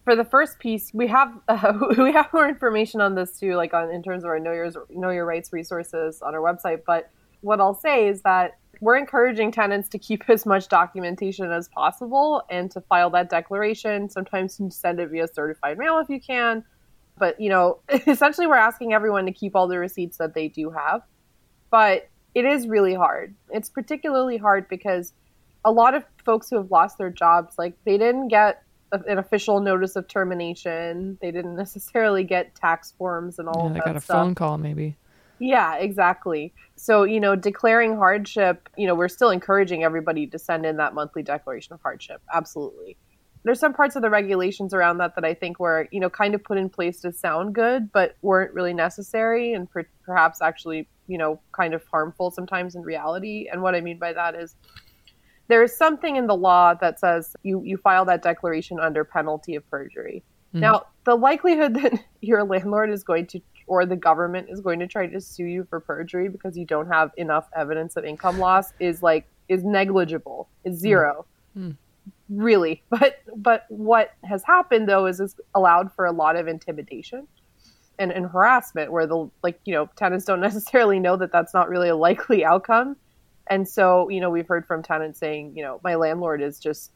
For 0.04 0.16
the 0.16 0.26
first 0.26 0.60
piece, 0.60 0.92
we 0.94 1.08
have 1.08 1.32
uh, 1.48 1.74
we 1.98 2.12
have 2.14 2.32
more 2.34 2.48
information 2.48 3.02
on 3.02 3.16
this 3.16 3.40
too, 3.40 3.56
like 3.56 3.74
on 3.74 3.92
in 3.92 4.02
terms 4.04 4.24
of 4.24 4.30
our 4.30 4.40
know 4.40 4.52
your 4.52 4.72
know 4.90 5.10
your 5.10 5.26
rights 5.26 5.54
resources 5.54 6.22
on 6.22 6.34
our 6.34 6.42
website. 6.42 6.82
But 6.86 7.10
what 7.42 7.60
I'll 7.60 7.76
say 7.76 8.08
is 8.08 8.22
that 8.24 8.58
we're 8.80 8.98
encouraging 8.98 9.52
tenants 9.52 9.90
to 9.90 10.00
keep 10.00 10.24
as 10.30 10.46
much 10.46 10.68
documentation 10.68 11.52
as 11.52 11.68
possible 11.70 12.44
and 12.50 12.72
to 12.72 12.82
file 12.82 13.10
that 13.12 13.30
declaration. 13.30 14.10
Sometimes 14.10 14.60
you 14.60 14.70
send 14.72 15.00
it 15.00 15.10
via 15.10 15.28
certified 15.28 15.78
mail 15.78 16.00
if 16.00 16.10
you 16.10 16.20
can. 16.20 16.64
But 17.18 17.40
you 17.40 17.50
know, 17.50 17.80
essentially, 18.08 18.48
we're 18.48 18.56
asking 18.56 18.94
everyone 18.94 19.26
to 19.26 19.32
keep 19.32 19.56
all 19.56 19.68
the 19.68 19.78
receipts 19.78 20.18
that 20.18 20.34
they 20.34 20.48
do 20.48 20.72
have. 20.72 21.02
But 21.70 22.10
it 22.34 22.46
is 22.46 22.68
really 22.68 22.94
hard. 22.94 23.36
It's 23.50 23.70
particularly 23.70 24.38
hard 24.38 24.68
because 24.70 25.14
a 25.64 25.72
lot 25.72 25.94
of 25.94 26.04
folks 26.26 26.50
who 26.50 26.56
have 26.56 26.72
lost 26.72 26.98
their 26.98 27.10
jobs, 27.10 27.56
like 27.58 27.76
they 27.86 27.98
didn't 27.98 28.30
get 28.30 28.64
an 28.92 29.18
official 29.18 29.60
notice 29.60 29.96
of 29.96 30.08
termination. 30.08 31.18
They 31.22 31.32
didn't 31.32 31.56
necessarily 31.56 32.24
get 32.24 32.56
tax 32.56 32.94
forms 32.98 33.40
and 33.40 33.48
all. 33.48 33.68
Yeah, 33.68 33.74
they 33.74 33.80
got 33.80 33.96
a 33.96 34.02
stuff. 34.02 34.18
phone 34.18 34.36
call, 34.36 34.58
maybe. 34.58 34.98
Yeah, 35.40 35.76
exactly. 35.78 36.54
So 36.76 37.04
you 37.04 37.20
know, 37.20 37.36
declaring 37.36 37.96
hardship. 37.96 38.70
You 38.78 38.88
know, 38.88 38.96
we're 38.96 39.08
still 39.08 39.32
encouraging 39.32 39.84
everybody 39.84 40.28
to 40.28 40.40
send 40.40 40.66
in 40.66 40.78
that 40.78 40.94
monthly 40.94 41.24
declaration 41.24 41.74
of 41.74 41.82
hardship. 41.82 42.22
Absolutely. 42.34 42.98
There's 43.44 43.60
some 43.60 43.74
parts 43.74 43.96
of 43.96 44.04
the 44.04 44.10
regulations 44.12 44.72
around 44.72 45.00
that 45.00 45.16
that 45.16 45.26
I 45.26 45.34
think 45.34 45.60
were 45.60 45.88
you 45.92 46.00
know 46.00 46.10
kind 46.10 46.36
of 46.36 46.44
put 46.44 46.58
in 46.58 46.70
place 46.70 47.02
to 47.02 47.12
sound 47.12 47.56
good, 47.56 47.92
but 47.92 48.18
weren't 48.22 48.54
really 48.54 48.74
necessary 48.74 49.54
and 49.54 49.70
per- 49.70 49.88
perhaps 50.04 50.42
actually 50.42 50.88
you 51.08 51.18
know 51.18 51.40
kind 51.54 51.74
of 51.74 51.84
harmful 51.92 52.30
sometimes 52.30 52.76
in 52.76 52.84
reality. 52.84 53.48
And 53.52 53.64
what 53.64 53.74
I 53.74 53.82
mean 53.82 53.98
by 53.98 54.14
that 54.14 54.36
is 54.36 54.56
there 55.52 55.64
is 55.64 55.76
something 55.76 56.16
in 56.16 56.28
the 56.28 56.36
law 56.36 56.74
that 56.76 56.98
says 56.98 57.36
you, 57.44 57.62
you 57.66 57.76
file 57.76 58.06
that 58.06 58.24
declaration 58.24 58.80
under 58.80 59.04
penalty 59.04 59.56
of 59.56 59.70
perjury. 59.70 60.24
Mm-hmm. 60.50 60.62
Now, 60.62 60.86
the 61.04 61.16
likelihood 61.16 61.74
that 61.82 62.00
your 62.22 62.44
landlord 62.46 62.90
is 62.90 63.04
going 63.04 63.28
to 63.28 63.42
or 63.68 63.86
the 63.86 63.98
government 63.98 64.48
is 64.50 64.62
going 64.62 64.80
to 64.80 64.88
try 64.88 65.08
to 65.08 65.20
sue 65.20 65.46
you 65.46 65.66
for 65.70 65.80
perjury 65.80 66.30
because 66.30 66.58
you 66.58 66.66
don't 66.66 66.88
have 66.88 67.12
enough 67.18 67.50
evidence 67.56 67.96
of 67.98 68.06
income 68.06 68.40
loss 68.40 68.74
is 68.80 69.04
like 69.04 69.28
is 69.50 69.64
negligible. 69.64 70.48
Is 70.64 70.80
0 70.80 71.26
mm-hmm. 71.58 71.72
Really. 72.30 72.82
But 72.90 73.20
but 73.36 73.66
what 73.68 74.12
has 74.24 74.44
happened 74.46 74.88
though 74.88 75.06
is 75.06 75.20
it's 75.20 75.36
allowed 75.54 75.94
for 75.94 76.06
a 76.06 76.14
lot 76.14 76.38
of 76.38 76.48
intimidation 76.48 77.28
and, 78.00 78.12
and 78.12 78.26
harassment 78.26 78.92
where 78.92 79.06
the 79.06 79.30
like 79.44 79.60
you 79.66 79.74
know 79.74 79.90
tenants 79.98 80.26
don't 80.26 80.40
necessarily 80.50 81.00
know 81.00 81.18
that 81.18 81.34
that's 81.34 81.54
not 81.54 81.68
really 81.68 81.90
a 81.90 81.96
likely 81.96 82.46
outcome 82.46 82.96
and 83.48 83.68
so, 83.68 84.10
you 84.10 84.22
know, 84.22 84.30
we've 84.30 84.48
heard 84.48 84.66
from 84.66 84.84
tenants 84.84 85.20
saying, 85.20 85.54
you 85.56 85.64
know, 85.64 85.80
my 85.84 85.96
landlord 85.96 86.42
is 86.42 86.60
just 86.60 86.92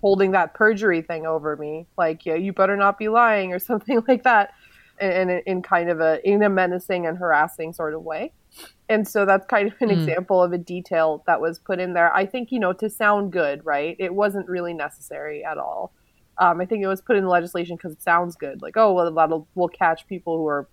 holding 0.00 0.30
that 0.32 0.54
perjury 0.54 1.02
thing 1.02 1.26
over 1.26 1.56
me. 1.56 1.86
Like, 1.98 2.24
yeah, 2.24 2.34
you 2.34 2.52
better 2.52 2.76
not 2.76 2.98
be 2.98 3.08
lying 3.08 3.52
or 3.54 3.58
something 3.58 4.02
like 4.08 4.24
that. 4.24 4.54
And 5.00 5.30
in, 5.30 5.42
in 5.46 5.62
kind 5.62 5.88
of 5.88 6.00
a 6.00 6.20
in 6.28 6.42
a 6.42 6.50
menacing 6.50 7.06
and 7.06 7.16
harassing 7.16 7.72
sort 7.72 7.94
of 7.94 8.02
way. 8.02 8.32
And 8.90 9.08
so 9.08 9.24
that's 9.24 9.46
kind 9.46 9.68
of 9.68 9.74
an 9.80 9.88
mm. 9.88 9.92
example 9.92 10.42
of 10.42 10.52
a 10.52 10.58
detail 10.58 11.22
that 11.26 11.40
was 11.40 11.58
put 11.58 11.80
in 11.80 11.94
there. 11.94 12.14
I 12.14 12.26
think, 12.26 12.52
you 12.52 12.58
know, 12.58 12.74
to 12.74 12.90
sound 12.90 13.32
good, 13.32 13.64
right? 13.64 13.96
It 13.98 14.12
wasn't 14.12 14.48
really 14.48 14.74
necessary 14.74 15.42
at 15.42 15.56
all. 15.56 15.94
Um, 16.36 16.60
I 16.60 16.66
think 16.66 16.82
it 16.82 16.86
was 16.86 17.00
put 17.00 17.16
in 17.16 17.24
the 17.24 17.30
legislation 17.30 17.76
because 17.76 17.92
it 17.92 18.02
sounds 18.02 18.36
good. 18.36 18.60
Like, 18.60 18.76
oh, 18.76 18.92
well, 18.92 19.12
that'll 19.12 19.48
we'll 19.54 19.68
catch 19.68 20.06
people 20.06 20.36
who 20.36 20.46
are 20.48 20.68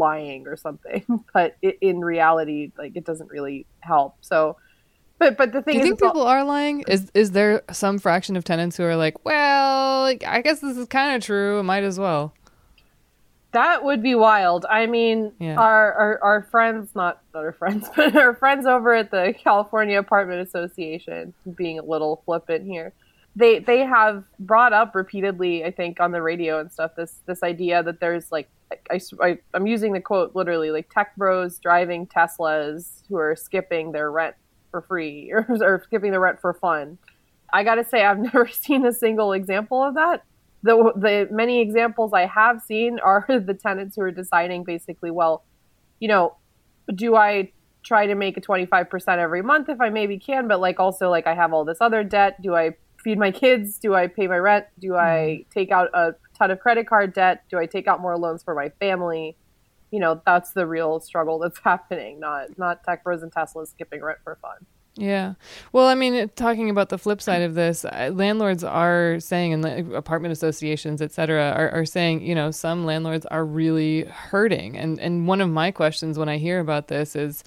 lying 0.00 0.48
or 0.48 0.56
something. 0.56 1.04
but 1.32 1.56
it, 1.62 1.78
in 1.80 2.00
reality, 2.00 2.72
like, 2.76 2.96
it 2.96 3.04
doesn't 3.04 3.30
really 3.30 3.66
help. 3.80 4.16
So 4.20 4.56
but 5.20 5.36
but 5.36 5.52
the 5.52 5.60
thing 5.60 5.74
Do 5.74 5.78
you 5.78 5.84
is, 5.84 5.88
think 5.90 6.00
people 6.00 6.22
all- 6.22 6.28
are 6.28 6.42
lying? 6.42 6.82
Is 6.88 7.10
is 7.14 7.32
there 7.32 7.62
some 7.70 7.98
fraction 7.98 8.36
of 8.36 8.42
tenants 8.42 8.78
who 8.78 8.84
are 8.84 8.96
like, 8.96 9.22
well, 9.24 10.06
I 10.06 10.40
guess 10.42 10.60
this 10.60 10.78
is 10.78 10.88
kind 10.88 11.14
of 11.14 11.22
true. 11.22 11.62
Might 11.62 11.84
as 11.84 11.98
well. 11.98 12.34
That 13.52 13.84
would 13.84 14.02
be 14.02 14.14
wild. 14.14 14.64
I 14.70 14.86
mean, 14.86 15.32
yeah. 15.40 15.56
our, 15.56 15.92
our, 15.92 16.22
our 16.22 16.42
friends, 16.52 16.94
not, 16.94 17.20
not 17.34 17.44
our 17.44 17.52
friends, 17.52 17.88
but 17.96 18.14
our 18.14 18.32
friends 18.32 18.64
over 18.64 18.94
at 18.94 19.10
the 19.10 19.34
California 19.36 19.98
Apartment 19.98 20.40
Association, 20.40 21.34
being 21.56 21.80
a 21.80 21.82
little 21.82 22.22
flippant 22.24 22.64
here, 22.64 22.92
they 23.36 23.58
they 23.58 23.80
have 23.80 24.24
brought 24.38 24.72
up 24.72 24.94
repeatedly, 24.94 25.64
I 25.64 25.70
think, 25.70 26.00
on 26.00 26.12
the 26.12 26.22
radio 26.22 26.60
and 26.60 26.72
stuff, 26.72 26.92
this 26.96 27.20
this 27.26 27.42
idea 27.42 27.82
that 27.82 28.00
there's 28.00 28.32
like 28.32 28.48
I, 28.90 29.00
I, 29.20 29.38
am 29.54 29.66
using 29.66 29.92
the 29.92 30.00
quote 30.00 30.34
literally 30.34 30.70
like 30.70 30.88
tech 30.90 31.16
bros 31.16 31.58
driving 31.58 32.06
Teslas 32.06 33.02
who 33.08 33.16
are 33.16 33.34
skipping 33.34 33.92
their 33.92 34.10
rent 34.10 34.36
for 34.70 34.82
free 34.82 35.32
or, 35.34 35.46
or 35.60 35.82
skipping 35.84 36.12
the 36.12 36.20
rent 36.20 36.40
for 36.40 36.54
fun. 36.54 36.98
I 37.52 37.64
got 37.64 37.76
to 37.76 37.84
say, 37.84 38.04
I've 38.04 38.18
never 38.32 38.48
seen 38.48 38.86
a 38.86 38.92
single 38.92 39.32
example 39.32 39.82
of 39.82 39.94
that. 39.94 40.24
The, 40.62 40.92
the 40.94 41.28
many 41.30 41.60
examples 41.60 42.12
I 42.12 42.26
have 42.26 42.60
seen 42.60 42.98
are 43.00 43.24
the 43.28 43.54
tenants 43.54 43.96
who 43.96 44.02
are 44.02 44.10
deciding 44.10 44.64
basically, 44.64 45.10
well, 45.10 45.44
you 45.98 46.08
know, 46.08 46.36
do 46.94 47.16
I 47.16 47.52
try 47.82 48.06
to 48.06 48.14
make 48.14 48.36
a 48.36 48.40
25% 48.40 49.18
every 49.18 49.42
month 49.42 49.68
if 49.68 49.80
I 49.80 49.88
maybe 49.88 50.18
can, 50.18 50.48
but 50.48 50.60
like 50.60 50.78
also 50.78 51.08
like 51.08 51.26
I 51.26 51.34
have 51.34 51.52
all 51.52 51.64
this 51.64 51.78
other 51.80 52.04
debt. 52.04 52.40
Do 52.42 52.54
I 52.54 52.76
feed 53.02 53.18
my 53.18 53.30
kids? 53.30 53.78
Do 53.78 53.94
I 53.94 54.06
pay 54.06 54.26
my 54.26 54.36
rent? 54.36 54.66
Do 54.78 54.96
I 54.96 55.40
mm-hmm. 55.40 55.50
take 55.50 55.70
out 55.70 55.88
a 55.94 56.14
ton 56.40 56.50
of 56.50 56.60
credit 56.60 56.88
card 56.88 57.12
debt? 57.12 57.44
Do 57.50 57.58
I 57.58 57.66
take 57.66 57.86
out 57.86 58.00
more 58.00 58.16
loans 58.16 58.42
for 58.42 58.54
my 58.54 58.70
family? 58.80 59.36
You 59.90 60.00
know, 60.00 60.22
that's 60.24 60.52
the 60.52 60.66
real 60.66 61.00
struggle 61.00 61.38
that's 61.38 61.58
happening, 61.64 62.20
not 62.20 62.58
not 62.58 62.84
tech 62.84 63.04
bros 63.04 63.22
and 63.22 63.32
Tesla 63.32 63.66
skipping 63.66 64.02
rent 64.02 64.18
for 64.24 64.38
fun. 64.40 64.66
Yeah. 64.96 65.34
Well, 65.72 65.86
I 65.86 65.94
mean, 65.94 66.30
talking 66.34 66.68
about 66.68 66.88
the 66.88 66.98
flip 66.98 67.22
side 67.22 67.42
of 67.42 67.54
this, 67.54 67.84
landlords 67.84 68.64
are 68.64 69.20
saying, 69.20 69.52
and 69.52 69.94
apartment 69.94 70.32
associations, 70.32 71.00
et 71.00 71.12
cetera, 71.12 71.52
are, 71.56 71.70
are 71.70 71.84
saying, 71.86 72.22
you 72.22 72.34
know, 72.34 72.50
some 72.50 72.84
landlords 72.84 73.24
are 73.26 73.44
really 73.44 74.02
hurting. 74.04 74.76
And, 74.76 74.98
and 74.98 75.28
one 75.28 75.40
of 75.40 75.48
my 75.48 75.70
questions 75.70 76.18
when 76.18 76.28
I 76.28 76.38
hear 76.38 76.58
about 76.58 76.88
this 76.88 77.14
is, 77.14 77.44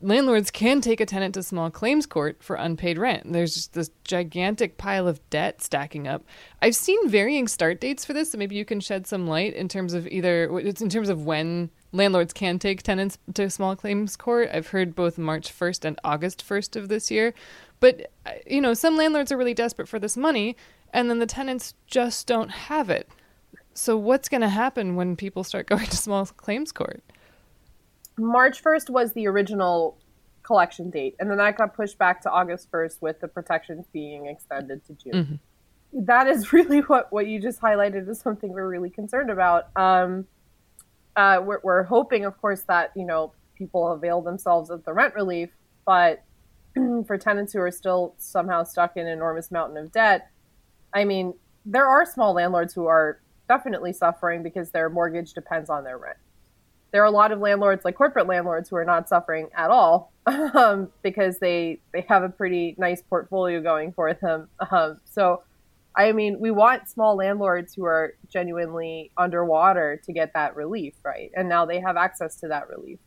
landlords 0.00 0.50
can 0.50 0.80
take 0.80 1.00
a 1.00 1.06
tenant 1.06 1.34
to 1.34 1.42
small 1.42 1.70
claims 1.70 2.06
court 2.06 2.42
for 2.42 2.56
unpaid 2.56 2.98
rent. 2.98 3.32
There's 3.32 3.54
just 3.54 3.72
this 3.72 3.90
gigantic 4.04 4.78
pile 4.78 5.08
of 5.08 5.20
debt 5.30 5.62
stacking 5.62 6.06
up. 6.06 6.24
I've 6.62 6.76
seen 6.76 7.08
varying 7.08 7.48
start 7.48 7.80
dates 7.80 8.04
for 8.04 8.12
this, 8.12 8.32
so 8.32 8.38
maybe 8.38 8.56
you 8.56 8.64
can 8.64 8.80
shed 8.80 9.06
some 9.06 9.26
light 9.26 9.54
in 9.54 9.68
terms 9.68 9.94
of 9.94 10.06
either 10.06 10.58
it's 10.58 10.80
in 10.80 10.88
terms 10.88 11.08
of 11.08 11.24
when 11.24 11.70
landlords 11.92 12.32
can 12.32 12.58
take 12.58 12.82
tenants 12.82 13.18
to 13.34 13.50
small 13.50 13.74
claims 13.74 14.16
court. 14.16 14.50
I've 14.52 14.68
heard 14.68 14.94
both 14.94 15.18
March 15.18 15.52
1st 15.52 15.84
and 15.84 16.00
August 16.04 16.46
1st 16.46 16.76
of 16.76 16.88
this 16.88 17.10
year. 17.10 17.34
But 17.80 18.10
uh, 18.26 18.32
you 18.46 18.60
know, 18.60 18.74
some 18.74 18.96
landlords 18.96 19.32
are 19.32 19.36
really 19.36 19.54
desperate 19.54 19.88
for 19.88 19.98
this 19.98 20.16
money 20.16 20.56
and 20.92 21.10
then 21.10 21.18
the 21.18 21.26
tenants 21.26 21.74
just 21.86 22.26
don't 22.26 22.50
have 22.50 22.90
it. 22.90 23.08
So 23.74 23.96
what's 23.96 24.28
going 24.28 24.40
to 24.40 24.48
happen 24.48 24.96
when 24.96 25.16
people 25.16 25.44
start 25.44 25.66
going 25.68 25.86
to 25.86 25.96
small 25.96 26.26
claims 26.26 26.72
court? 26.72 27.02
March 28.18 28.62
1st 28.62 28.90
was 28.90 29.12
the 29.12 29.26
original 29.26 29.98
collection 30.42 30.90
date, 30.90 31.14
and 31.20 31.30
then 31.30 31.38
that 31.38 31.56
got 31.56 31.74
pushed 31.74 31.98
back 31.98 32.22
to 32.22 32.30
August 32.30 32.70
1st 32.70 33.02
with 33.02 33.20
the 33.20 33.28
protections 33.28 33.86
being 33.92 34.26
extended 34.26 34.84
to 34.86 34.94
June. 34.94 35.12
Mm-hmm. 35.12 36.04
That 36.04 36.26
is 36.26 36.52
really 36.52 36.80
what, 36.80 37.12
what 37.12 37.26
you 37.26 37.40
just 37.40 37.60
highlighted 37.60 38.08
is 38.08 38.20
something 38.20 38.50
we're 38.50 38.68
really 38.68 38.90
concerned 38.90 39.30
about. 39.30 39.68
Um, 39.76 40.26
uh, 41.16 41.42
we're, 41.44 41.60
we're 41.62 41.82
hoping, 41.82 42.24
of 42.24 42.40
course, 42.40 42.62
that 42.62 42.92
you 42.94 43.04
know 43.04 43.32
people 43.56 43.92
avail 43.92 44.22
themselves 44.22 44.70
of 44.70 44.84
the 44.84 44.92
rent 44.92 45.14
relief, 45.14 45.50
but 45.84 46.22
for 47.06 47.18
tenants 47.18 47.52
who 47.52 47.60
are 47.60 47.70
still 47.70 48.14
somehow 48.18 48.62
stuck 48.62 48.96
in 48.96 49.06
an 49.06 49.12
enormous 49.12 49.50
mountain 49.50 49.76
of 49.76 49.92
debt, 49.92 50.30
I 50.94 51.04
mean, 51.04 51.34
there 51.66 51.86
are 51.86 52.06
small 52.06 52.34
landlords 52.34 52.72
who 52.72 52.86
are 52.86 53.20
definitely 53.48 53.92
suffering 53.92 54.42
because 54.42 54.70
their 54.70 54.88
mortgage 54.88 55.32
depends 55.32 55.68
on 55.68 55.84
their 55.84 55.98
rent 55.98 56.18
there 56.90 57.02
are 57.02 57.06
a 57.06 57.10
lot 57.10 57.32
of 57.32 57.40
landlords, 57.40 57.84
like 57.84 57.96
corporate 57.96 58.26
landlords, 58.26 58.68
who 58.70 58.76
are 58.76 58.84
not 58.84 59.08
suffering 59.08 59.48
at 59.54 59.70
all 59.70 60.12
um, 60.26 60.90
because 61.02 61.38
they 61.38 61.80
they 61.92 62.04
have 62.08 62.22
a 62.22 62.28
pretty 62.28 62.74
nice 62.78 63.02
portfolio 63.02 63.60
going 63.60 63.92
for 63.92 64.14
them. 64.14 64.48
Um, 64.70 65.00
so, 65.04 65.42
I 65.96 66.12
mean, 66.12 66.38
we 66.40 66.50
want 66.50 66.88
small 66.88 67.16
landlords 67.16 67.74
who 67.74 67.84
are 67.84 68.14
genuinely 68.28 69.10
underwater 69.16 70.00
to 70.04 70.12
get 70.12 70.34
that 70.34 70.56
relief, 70.56 70.94
right? 71.04 71.30
And 71.34 71.48
now 71.48 71.64
they 71.64 71.80
have 71.80 71.96
access 71.96 72.36
to 72.40 72.48
that 72.48 72.68
relief. 72.68 72.98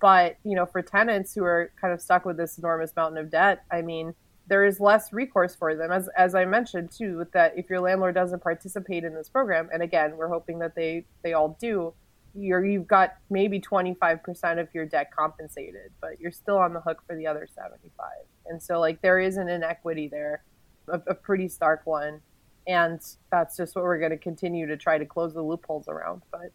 But 0.00 0.36
you 0.44 0.54
know, 0.54 0.66
for 0.66 0.82
tenants 0.82 1.34
who 1.34 1.44
are 1.44 1.72
kind 1.80 1.92
of 1.92 2.00
stuck 2.00 2.24
with 2.24 2.36
this 2.36 2.58
enormous 2.58 2.94
mountain 2.96 3.18
of 3.18 3.30
debt, 3.30 3.64
I 3.70 3.82
mean, 3.82 4.14
there 4.46 4.64
is 4.64 4.80
less 4.80 5.12
recourse 5.12 5.54
for 5.54 5.74
them. 5.74 5.90
As 5.90 6.08
as 6.16 6.34
I 6.34 6.44
mentioned 6.44 6.90
too, 6.90 7.18
with 7.18 7.32
that, 7.32 7.56
if 7.56 7.70
your 7.70 7.80
landlord 7.80 8.14
doesn't 8.14 8.42
participate 8.42 9.04
in 9.04 9.14
this 9.14 9.28
program, 9.28 9.68
and 9.72 9.82
again, 9.82 10.16
we're 10.16 10.28
hoping 10.28 10.58
that 10.58 10.74
they 10.74 11.06
they 11.22 11.32
all 11.32 11.56
do 11.60 11.94
you're 12.36 12.64
you've 12.64 12.88
got 12.88 13.14
maybe 13.30 13.60
25% 13.60 14.60
of 14.60 14.68
your 14.74 14.86
debt 14.86 15.10
compensated 15.16 15.92
but 16.00 16.18
you're 16.18 16.32
still 16.32 16.58
on 16.58 16.72
the 16.72 16.80
hook 16.80 17.02
for 17.06 17.14
the 17.14 17.26
other 17.26 17.46
75 17.54 18.06
and 18.46 18.62
so 18.62 18.80
like 18.80 19.00
there 19.02 19.20
is 19.20 19.36
an 19.36 19.48
inequity 19.48 20.08
there 20.08 20.42
a, 20.88 21.00
a 21.08 21.14
pretty 21.14 21.48
stark 21.48 21.82
one. 21.84 22.20
And 22.66 23.00
that's 23.30 23.56
just 23.56 23.76
what 23.76 23.84
we're 23.84 23.98
going 23.98 24.10
to 24.10 24.16
continue 24.16 24.66
to 24.66 24.76
try 24.76 24.96
to 24.96 25.04
close 25.04 25.34
the 25.34 25.42
loopholes 25.42 25.86
around. 25.88 26.22
But 26.30 26.52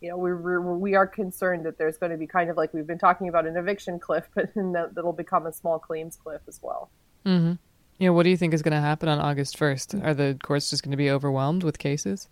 you 0.00 0.08
know 0.08 0.16
we 0.16 0.32
we're, 0.32 0.60
we 0.60 0.94
are 0.94 1.06
concerned 1.06 1.66
that 1.66 1.76
there's 1.76 1.98
going 1.98 2.10
to 2.12 2.16
be 2.16 2.26
kind 2.26 2.48
of 2.48 2.56
like 2.56 2.72
we've 2.72 2.86
been 2.86 2.98
talking 2.98 3.28
about 3.28 3.46
an 3.46 3.54
eviction 3.58 3.98
cliff 3.98 4.26
but 4.34 4.46
that, 4.54 4.92
that'll 4.94 5.12
become 5.12 5.46
a 5.46 5.52
small 5.52 5.78
claims 5.78 6.16
cliff 6.16 6.40
as 6.48 6.58
well. 6.62 6.90
Mm-hmm. 7.26 7.52
yeah 7.98 8.08
what 8.08 8.22
do 8.22 8.30
you 8.30 8.38
think 8.38 8.54
is 8.54 8.62
going 8.62 8.72
to 8.72 8.80
happen 8.80 9.10
on 9.10 9.18
august 9.18 9.58
1st 9.58 10.02
are 10.02 10.14
the 10.14 10.38
courts 10.42 10.70
just 10.70 10.82
going 10.82 10.92
to 10.92 10.96
be 10.96 11.10
overwhelmed 11.10 11.62
with 11.62 11.78
cases 11.78 12.30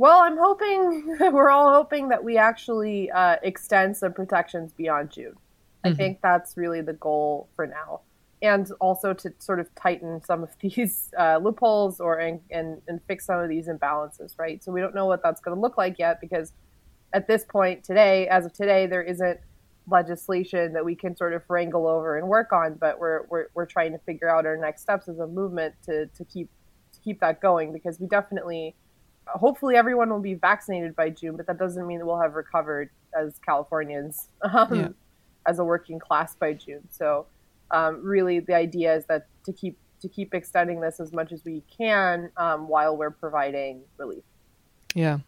well, 0.00 0.22
I'm 0.22 0.38
hoping 0.38 1.14
we're 1.30 1.50
all 1.50 1.74
hoping 1.74 2.08
that 2.08 2.24
we 2.24 2.38
actually 2.38 3.10
uh, 3.10 3.36
extend 3.42 3.98
some 3.98 4.14
protections 4.14 4.72
beyond 4.72 5.10
June. 5.10 5.32
Mm-hmm. 5.34 5.88
I 5.88 5.92
think 5.92 6.20
that's 6.22 6.56
really 6.56 6.80
the 6.80 6.94
goal 6.94 7.50
for 7.54 7.66
now, 7.66 8.00
and 8.40 8.66
also 8.80 9.12
to 9.12 9.30
sort 9.40 9.60
of 9.60 9.72
tighten 9.74 10.22
some 10.24 10.42
of 10.42 10.48
these 10.60 11.10
uh, 11.18 11.38
loopholes 11.42 12.00
or 12.00 12.18
and, 12.18 12.40
and 12.50 12.80
and 12.88 13.00
fix 13.06 13.26
some 13.26 13.40
of 13.40 13.50
these 13.50 13.68
imbalances. 13.68 14.38
Right. 14.38 14.64
So 14.64 14.72
we 14.72 14.80
don't 14.80 14.94
know 14.94 15.04
what 15.04 15.22
that's 15.22 15.42
going 15.42 15.54
to 15.54 15.60
look 15.60 15.76
like 15.76 15.98
yet 15.98 16.18
because 16.18 16.54
at 17.12 17.28
this 17.28 17.44
point 17.44 17.84
today, 17.84 18.26
as 18.28 18.46
of 18.46 18.54
today, 18.54 18.86
there 18.86 19.02
isn't 19.02 19.38
legislation 19.86 20.72
that 20.72 20.84
we 20.84 20.94
can 20.94 21.14
sort 21.14 21.34
of 21.34 21.42
wrangle 21.50 21.86
over 21.86 22.16
and 22.16 22.26
work 22.26 22.54
on. 22.54 22.72
But 22.80 22.98
we're 22.98 23.26
we're 23.28 23.48
we're 23.52 23.66
trying 23.66 23.92
to 23.92 23.98
figure 23.98 24.34
out 24.34 24.46
our 24.46 24.56
next 24.56 24.80
steps 24.80 25.08
as 25.08 25.18
a 25.18 25.26
movement 25.26 25.74
to 25.84 26.06
to 26.06 26.24
keep 26.24 26.48
to 26.94 27.00
keep 27.00 27.20
that 27.20 27.42
going 27.42 27.74
because 27.74 28.00
we 28.00 28.06
definitely 28.06 28.74
hopefully 29.34 29.76
everyone 29.76 30.10
will 30.10 30.20
be 30.20 30.34
vaccinated 30.34 30.96
by 30.96 31.10
June, 31.10 31.36
but 31.36 31.46
that 31.46 31.58
doesn't 31.58 31.86
mean 31.86 31.98
that 31.98 32.06
we'll 32.06 32.20
have 32.20 32.34
recovered 32.34 32.90
as 33.18 33.38
Californians 33.44 34.28
um, 34.42 34.74
yeah. 34.74 34.88
as 35.46 35.58
a 35.58 35.64
working 35.64 35.98
class 35.98 36.34
by 36.34 36.52
June. 36.52 36.86
So 36.90 37.26
um, 37.70 38.02
really, 38.02 38.40
the 38.40 38.54
idea 38.54 38.94
is 38.94 39.04
that 39.06 39.26
to 39.44 39.52
keep 39.52 39.78
to 40.00 40.08
keep 40.08 40.32
extending 40.32 40.80
this 40.80 40.98
as 40.98 41.12
much 41.12 41.30
as 41.30 41.44
we 41.44 41.62
can 41.76 42.30
um, 42.38 42.68
while 42.68 42.96
we're 42.96 43.10
providing 43.10 43.82
relief. 43.98 44.24
Yeah, 44.94 45.18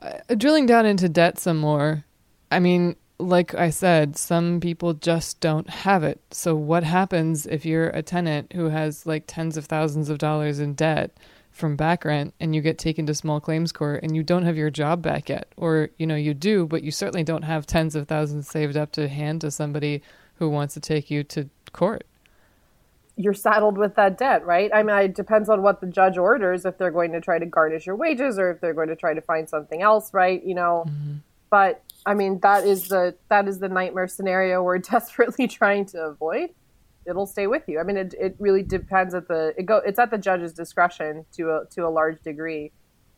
uh, 0.00 0.18
drilling 0.36 0.66
down 0.66 0.86
into 0.86 1.08
debt 1.08 1.38
some 1.38 1.58
more. 1.58 2.04
I 2.50 2.58
mean, 2.58 2.96
like 3.18 3.54
I 3.54 3.70
said, 3.70 4.16
some 4.16 4.60
people 4.60 4.94
just 4.94 5.40
don't 5.40 5.68
have 5.68 6.02
it. 6.02 6.20
So 6.30 6.54
what 6.54 6.84
happens 6.84 7.46
if 7.46 7.64
you're 7.64 7.88
a 7.90 8.02
tenant 8.02 8.52
who 8.52 8.68
has 8.68 9.06
like 9.06 9.24
tens 9.26 9.56
of 9.56 9.66
thousands 9.66 10.08
of 10.08 10.18
dollars 10.18 10.58
in 10.58 10.74
debt? 10.74 11.16
From 11.60 11.76
back 11.76 12.04
rent 12.04 12.34
and 12.40 12.54
you 12.54 12.60
get 12.60 12.78
taken 12.78 13.06
to 13.06 13.14
small 13.14 13.40
claims 13.40 13.70
court 13.70 14.02
and 14.02 14.16
you 14.16 14.22
don't 14.22 14.44
have 14.44 14.56
your 14.56 14.70
job 14.70 15.02
back 15.02 15.28
yet. 15.28 15.48
Or 15.56 15.90
you 15.98 16.06
know 16.06 16.16
you 16.16 16.34
do 16.34 16.66
but 16.66 16.82
you 16.82 16.90
certainly 16.90 17.22
don't 17.22 17.42
have 17.42 17.66
tens 17.66 17.94
of 17.94 18.08
thousands 18.08 18.48
saved 18.48 18.76
up 18.76 18.92
to 18.92 19.08
hand 19.08 19.42
to 19.42 19.50
somebody 19.50 20.02
who 20.36 20.48
wants 20.48 20.74
to 20.74 20.80
take 20.80 21.10
you 21.10 21.22
to 21.24 21.48
court. 21.72 22.04
You're 23.16 23.34
saddled 23.34 23.76
with 23.76 23.94
that 23.96 24.18
debt 24.18 24.44
right? 24.44 24.70
I 24.74 24.82
mean 24.82 24.96
it 24.96 25.14
depends 25.14 25.48
on 25.48 25.62
what 25.62 25.80
the 25.80 25.86
judge 25.86 26.18
orders 26.18 26.64
if 26.64 26.78
they're 26.78 26.90
going 26.90 27.12
to 27.12 27.20
try 27.20 27.38
to 27.38 27.46
garnish 27.46 27.86
your 27.86 27.96
wages 27.96 28.38
or 28.38 28.50
if 28.50 28.60
they're 28.60 28.74
going 28.74 28.88
to 28.88 28.96
try 28.96 29.14
to 29.14 29.20
find 29.20 29.48
something 29.48 29.82
else 29.82 30.12
right? 30.12 30.42
You 30.42 30.54
know 30.54 30.84
mm-hmm. 30.88 31.16
but 31.50 31.82
i 32.06 32.14
mean 32.14 32.40
that 32.40 32.64
is 32.64 32.88
the 32.88 33.14
that 33.28 33.46
is 33.46 33.58
the 33.58 33.68
nightmare 33.68 34.08
scenario 34.08 34.62
we're 34.62 34.78
desperately 34.94 35.46
trying 35.46 35.84
to 35.84 35.98
avoid 35.98 36.48
it'll 37.06 37.26
stay 37.26 37.46
with 37.46 37.62
you. 37.66 37.80
I 37.80 37.82
mean, 37.82 37.96
it, 37.96 38.14
it 38.18 38.36
really 38.38 38.62
depends 38.62 39.14
at 39.14 39.28
the 39.28 39.54
it 39.56 39.66
go 39.66 39.78
it's 39.78 39.98
at 39.98 40.10
the 40.10 40.18
judge's 40.18 40.52
discretion 40.52 41.24
to 41.32 41.50
a 41.50 41.64
to 41.70 41.86
a 41.86 41.90
large 41.90 42.22
degree 42.22 42.72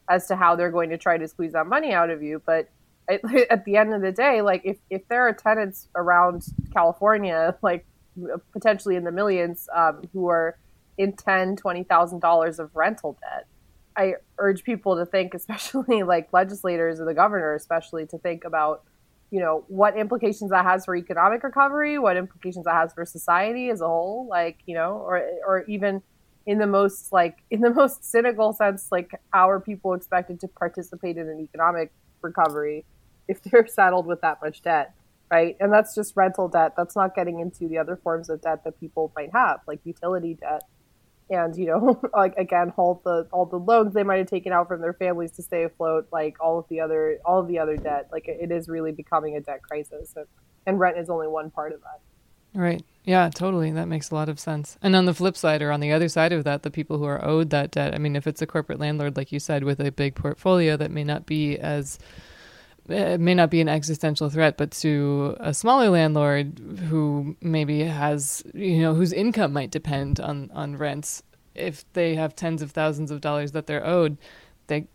as 0.08 0.26
to 0.28 0.36
how 0.36 0.56
they're 0.56 0.70
going 0.70 0.90
to 0.90 0.98
try 0.98 1.16
to 1.16 1.28
squeeze 1.28 1.52
that 1.52 1.66
money 1.66 1.92
out 1.92 2.10
of 2.10 2.22
you. 2.22 2.42
But 2.44 2.68
it, 3.08 3.22
at 3.50 3.64
the 3.64 3.76
end 3.76 3.94
of 3.94 4.02
the 4.02 4.12
day, 4.12 4.42
like 4.42 4.62
if 4.64 4.78
if 4.90 5.06
there 5.08 5.26
are 5.26 5.32
tenants 5.32 5.88
around 5.94 6.46
California, 6.72 7.56
like 7.62 7.86
potentially 8.52 8.96
in 8.96 9.04
the 9.04 9.12
millions, 9.12 9.68
um, 9.74 10.02
who 10.12 10.28
are 10.28 10.58
in 10.98 11.14
ten 11.14 11.56
twenty 11.56 11.84
thousand 11.84 12.20
dollars 12.20 12.58
of 12.58 12.70
rental 12.74 13.18
debt. 13.20 13.46
I 13.94 14.14
urge 14.38 14.64
people 14.64 14.96
to 14.96 15.04
think, 15.04 15.34
especially 15.42 16.02
like 16.02 16.32
legislators 16.32 17.00
or 17.00 17.04
the 17.04 17.14
governor, 17.14 17.54
especially 17.54 18.06
to 18.06 18.18
think 18.18 18.44
about 18.44 18.84
you 19.32 19.40
know 19.40 19.64
what 19.66 19.96
implications 19.96 20.50
that 20.50 20.64
has 20.64 20.84
for 20.84 20.94
economic 20.94 21.42
recovery 21.42 21.98
what 21.98 22.16
implications 22.16 22.64
that 22.64 22.74
has 22.74 22.92
for 22.92 23.04
society 23.04 23.70
as 23.70 23.80
a 23.80 23.86
whole 23.86 24.28
like 24.30 24.58
you 24.66 24.74
know 24.74 24.92
or 24.98 25.20
or 25.46 25.64
even 25.66 26.00
in 26.46 26.58
the 26.58 26.66
most 26.66 27.12
like 27.12 27.38
in 27.50 27.60
the 27.60 27.70
most 27.70 28.04
cynical 28.04 28.52
sense 28.52 28.88
like 28.92 29.10
how 29.32 29.50
are 29.50 29.58
people 29.58 29.94
expected 29.94 30.38
to 30.38 30.46
participate 30.46 31.16
in 31.16 31.28
an 31.28 31.40
economic 31.40 31.90
recovery 32.20 32.84
if 33.28 33.42
they're 33.50 33.66
saddled 33.66 34.06
with 34.06 34.20
that 34.20 34.38
much 34.42 34.62
debt, 34.62 34.94
right? 35.30 35.56
And 35.60 35.72
that's 35.72 35.94
just 35.94 36.16
rental 36.16 36.48
debt. 36.48 36.74
That's 36.76 36.96
not 36.96 37.14
getting 37.14 37.40
into 37.40 37.68
the 37.68 37.78
other 37.78 37.96
forms 37.96 38.28
of 38.28 38.42
debt 38.42 38.64
that 38.64 38.78
people 38.80 39.12
might 39.16 39.30
have, 39.32 39.60
like 39.66 39.80
utility 39.84 40.34
debt. 40.34 40.62
And 41.32 41.56
you 41.56 41.66
know, 41.66 42.00
like 42.12 42.36
again, 42.36 42.72
all 42.76 43.00
the 43.04 43.26
all 43.32 43.46
the 43.46 43.58
loans 43.58 43.94
they 43.94 44.02
might 44.02 44.18
have 44.18 44.26
taken 44.26 44.52
out 44.52 44.68
from 44.68 44.80
their 44.82 44.92
families 44.92 45.32
to 45.32 45.42
stay 45.42 45.64
afloat, 45.64 46.06
like 46.12 46.36
all 46.40 46.58
of 46.58 46.68
the 46.68 46.80
other 46.80 47.18
all 47.24 47.40
of 47.40 47.48
the 47.48 47.58
other 47.58 47.76
debt, 47.76 48.08
like 48.12 48.28
it 48.28 48.50
is 48.50 48.68
really 48.68 48.92
becoming 48.92 49.36
a 49.36 49.40
debt 49.40 49.62
crisis, 49.62 50.12
and, 50.14 50.26
and 50.66 50.78
rent 50.78 50.98
is 50.98 51.08
only 51.08 51.26
one 51.26 51.50
part 51.50 51.72
of 51.72 51.80
that. 51.80 52.00
Right. 52.54 52.84
Yeah, 53.04 53.30
totally. 53.34 53.72
That 53.72 53.88
makes 53.88 54.10
a 54.10 54.14
lot 54.14 54.28
of 54.28 54.38
sense. 54.38 54.76
And 54.82 54.94
on 54.94 55.06
the 55.06 55.14
flip 55.14 55.38
side, 55.38 55.62
or 55.62 55.72
on 55.72 55.80
the 55.80 55.90
other 55.90 56.08
side 56.08 56.32
of 56.32 56.44
that, 56.44 56.62
the 56.62 56.70
people 56.70 56.98
who 56.98 57.04
are 57.04 57.24
owed 57.24 57.48
that 57.50 57.70
debt, 57.70 57.94
I 57.94 57.98
mean, 57.98 58.14
if 58.14 58.26
it's 58.26 58.42
a 58.42 58.46
corporate 58.46 58.78
landlord, 58.78 59.16
like 59.16 59.32
you 59.32 59.40
said, 59.40 59.64
with 59.64 59.80
a 59.80 59.90
big 59.90 60.14
portfolio 60.14 60.76
that 60.76 60.90
may 60.90 61.02
not 61.02 61.24
be 61.24 61.58
as 61.58 61.98
it 62.88 63.20
may 63.20 63.34
not 63.34 63.50
be 63.50 63.60
an 63.60 63.68
existential 63.68 64.28
threat, 64.28 64.56
but 64.56 64.72
to 64.72 65.36
a 65.40 65.54
smaller 65.54 65.88
landlord 65.90 66.58
who 66.88 67.36
maybe 67.40 67.84
has, 67.84 68.42
you 68.54 68.78
know, 68.80 68.94
whose 68.94 69.12
income 69.12 69.52
might 69.52 69.70
depend 69.70 70.18
on, 70.18 70.50
on 70.52 70.76
rents, 70.76 71.22
if 71.54 71.84
they 71.92 72.14
have 72.14 72.34
tens 72.34 72.62
of 72.62 72.72
thousands 72.72 73.10
of 73.10 73.20
dollars 73.20 73.52
that 73.52 73.66
they're 73.66 73.86
owed, 73.86 74.18
they, 74.66 74.86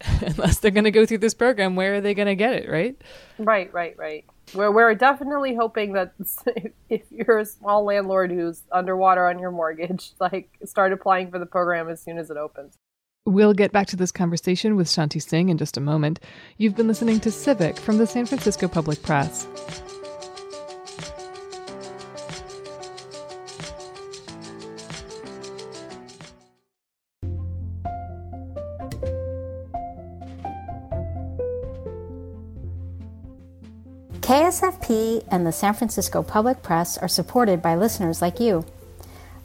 unless 0.20 0.58
they're 0.58 0.70
going 0.70 0.84
to 0.84 0.90
go 0.90 1.04
through 1.04 1.18
this 1.18 1.34
program, 1.34 1.76
where 1.76 1.94
are 1.94 2.00
they 2.00 2.14
going 2.14 2.28
to 2.28 2.34
get 2.34 2.54
it, 2.54 2.68
right? 2.68 2.96
Right, 3.38 3.72
right, 3.72 3.96
right. 3.98 4.24
We're, 4.54 4.70
we're 4.70 4.94
definitely 4.94 5.54
hoping 5.54 5.92
that 5.94 6.14
if 6.88 7.02
you're 7.10 7.38
a 7.38 7.46
small 7.46 7.84
landlord 7.84 8.30
who's 8.30 8.62
underwater 8.72 9.28
on 9.28 9.38
your 9.38 9.50
mortgage, 9.50 10.12
like 10.20 10.48
start 10.64 10.92
applying 10.92 11.30
for 11.30 11.38
the 11.38 11.46
program 11.46 11.88
as 11.88 12.02
soon 12.02 12.18
as 12.18 12.30
it 12.30 12.36
opens. 12.36 12.78
We'll 13.26 13.54
get 13.54 13.72
back 13.72 13.86
to 13.86 13.96
this 13.96 14.12
conversation 14.12 14.76
with 14.76 14.86
Shanti 14.86 15.22
Singh 15.22 15.48
in 15.48 15.56
just 15.56 15.78
a 15.78 15.80
moment. 15.80 16.20
You've 16.58 16.76
been 16.76 16.88
listening 16.88 17.20
to 17.20 17.30
Civic 17.30 17.78
from 17.78 17.96
the 17.96 18.06
San 18.06 18.26
Francisco 18.26 18.68
Public 18.68 19.02
Press. 19.02 19.46
KSFP 34.20 35.26
and 35.30 35.46
the 35.46 35.52
San 35.52 35.72
Francisco 35.72 36.22
Public 36.22 36.62
Press 36.62 36.98
are 36.98 37.08
supported 37.08 37.62
by 37.62 37.74
listeners 37.74 38.20
like 38.20 38.38
you. 38.38 38.66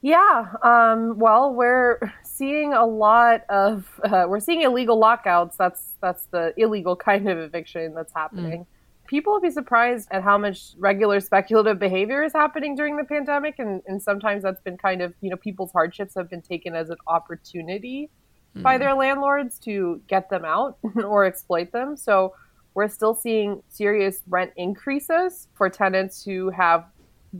Yeah, 0.00 0.46
um, 0.62 1.18
well, 1.18 1.52
we're 1.52 2.00
seeing 2.22 2.72
a 2.72 2.86
lot 2.86 3.42
of 3.50 4.00
uh, 4.02 4.24
we're 4.26 4.40
seeing 4.40 4.62
illegal 4.62 4.98
lockouts. 4.98 5.58
That's 5.58 5.92
that's 6.00 6.24
the 6.26 6.54
illegal 6.56 6.96
kind 7.10 7.28
of 7.28 7.36
eviction 7.36 7.92
that's 7.94 8.14
happening. 8.14 8.60
Mm 8.60 8.66
people 9.06 9.32
will 9.32 9.40
be 9.40 9.50
surprised 9.50 10.08
at 10.10 10.22
how 10.22 10.38
much 10.38 10.74
regular 10.78 11.20
speculative 11.20 11.78
behavior 11.78 12.22
is 12.22 12.32
happening 12.32 12.74
during 12.74 12.96
the 12.96 13.04
pandemic 13.04 13.58
and, 13.58 13.82
and 13.86 14.02
sometimes 14.02 14.42
that's 14.42 14.60
been 14.62 14.76
kind 14.76 15.02
of 15.02 15.14
you 15.20 15.30
know 15.30 15.36
people's 15.36 15.72
hardships 15.72 16.14
have 16.14 16.28
been 16.30 16.42
taken 16.42 16.74
as 16.74 16.90
an 16.90 16.96
opportunity 17.06 18.10
mm. 18.56 18.62
by 18.62 18.76
hmm. 18.76 18.80
their 18.80 18.94
landlords 18.94 19.58
to 19.58 20.00
get 20.06 20.30
them 20.30 20.44
out 20.44 20.78
or 21.04 21.24
exploit 21.24 21.72
them 21.72 21.96
so 21.96 22.34
we're 22.74 22.88
still 22.88 23.14
seeing 23.14 23.62
serious 23.68 24.22
rent 24.28 24.50
increases 24.56 25.48
for 25.54 25.68
tenants 25.70 26.24
who 26.24 26.50
have 26.50 26.86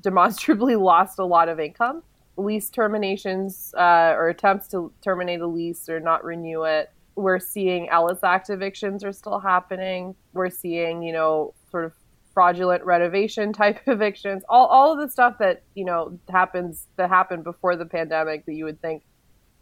demonstrably 0.01 0.77
lost 0.91 1.19
a 1.19 1.25
lot 1.25 1.49
of 1.49 1.59
income 1.59 2.03
lease 2.37 2.69
terminations 2.69 3.73
uh, 3.79 4.13
or 4.17 4.29
attempts 4.29 4.69
to 4.69 4.93
terminate 5.03 5.41
a 5.41 5.47
lease 5.47 5.89
or 5.89 6.01
not 6.01 6.25
renew 6.25 6.65
it 6.65 6.91
we're 7.17 7.39
seeing 7.39 7.89
Ellis 7.89 8.23
Act 8.23 8.51
evictions 8.51 9.05
are 9.05 9.13
still 9.13 9.39
happening. 9.39 10.15
We're 10.33 10.51
seeing, 10.51 11.03
you 11.03 11.13
know, 11.13 11.55
sort 11.71 11.85
of 11.85 11.93
fraudulent 12.33 12.85
renovation 12.85 13.53
type 13.53 13.81
evictions. 13.87 14.43
All 14.49 14.67
all 14.67 14.93
of 14.93 14.99
the 14.99 15.11
stuff 15.11 15.39
that, 15.39 15.63
you 15.75 15.85
know, 15.85 16.19
happens 16.29 16.87
that 16.97 17.09
happened 17.09 17.45
before 17.45 17.77
the 17.77 17.87
pandemic 17.87 18.47
that 18.47 18.55
you 18.55 18.65
would 18.65 18.81
think 18.81 19.05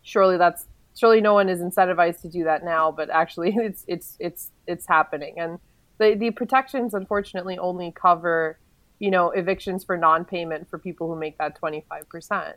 surely 0.02 0.36
that's 0.36 0.66
surely 0.98 1.20
no 1.20 1.34
one 1.34 1.48
is 1.48 1.60
incentivized 1.60 2.20
to 2.22 2.28
do 2.28 2.44
that 2.44 2.64
now, 2.64 2.90
but 2.90 3.10
actually 3.10 3.54
it's 3.56 3.84
it's 3.86 4.16
it's 4.18 4.50
it's 4.66 4.86
happening. 4.86 5.38
And 5.38 5.58
the 5.98 6.14
the 6.14 6.30
protections 6.30 6.94
unfortunately 6.94 7.58
only 7.58 7.92
cover, 7.92 8.58
you 8.98 9.10
know, 9.10 9.30
evictions 9.30 9.84
for 9.84 9.96
non-payment 9.96 10.68
for 10.70 10.78
people 10.78 11.08
who 11.08 11.18
make 11.18 11.38
that 11.38 11.60
25% 11.60 12.54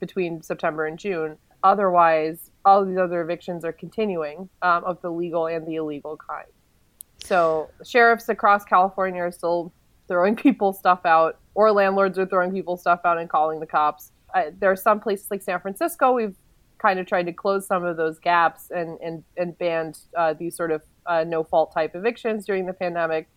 between 0.00 0.42
September 0.42 0.86
and 0.86 0.98
June 0.98 1.36
Otherwise, 1.62 2.50
all 2.64 2.84
these 2.84 2.98
other 2.98 3.20
evictions 3.20 3.64
are 3.64 3.72
continuing 3.72 4.48
um, 4.62 4.84
of 4.84 5.00
the 5.02 5.10
legal 5.10 5.46
and 5.46 5.66
the 5.66 5.76
illegal 5.76 6.16
kind. 6.16 6.46
So 7.24 7.70
sheriffs 7.84 8.28
across 8.28 8.64
California 8.64 9.22
are 9.22 9.32
still 9.32 9.72
throwing 10.06 10.36
people's 10.46 10.78
stuff 10.78 11.00
out, 11.04 11.38
or 11.54 11.72
landlords 11.72 12.18
are 12.18 12.26
throwing 12.26 12.52
people's 12.52 12.80
stuff 12.80 13.00
out 13.04 13.18
and 13.18 13.28
calling 13.28 13.60
the 13.60 13.66
cops. 13.66 14.12
Uh, 14.34 14.44
there 14.58 14.70
are 14.70 14.76
some 14.76 15.00
places 15.00 15.30
like 15.30 15.42
San 15.42 15.60
Francisco. 15.60 16.12
We've 16.12 16.36
kind 16.78 17.00
of 17.00 17.06
tried 17.06 17.24
to 17.24 17.32
close 17.32 17.66
some 17.66 17.84
of 17.84 17.96
those 17.96 18.18
gaps 18.18 18.70
and 18.70 19.00
and 19.00 19.24
and 19.36 19.58
banned 19.58 19.98
uh, 20.16 20.34
these 20.34 20.56
sort 20.56 20.70
of 20.70 20.82
uh, 21.06 21.24
no 21.26 21.42
fault 21.42 21.72
type 21.74 21.96
evictions 21.96 22.46
during 22.46 22.66
the 22.66 22.72
pandemic. 22.72 23.28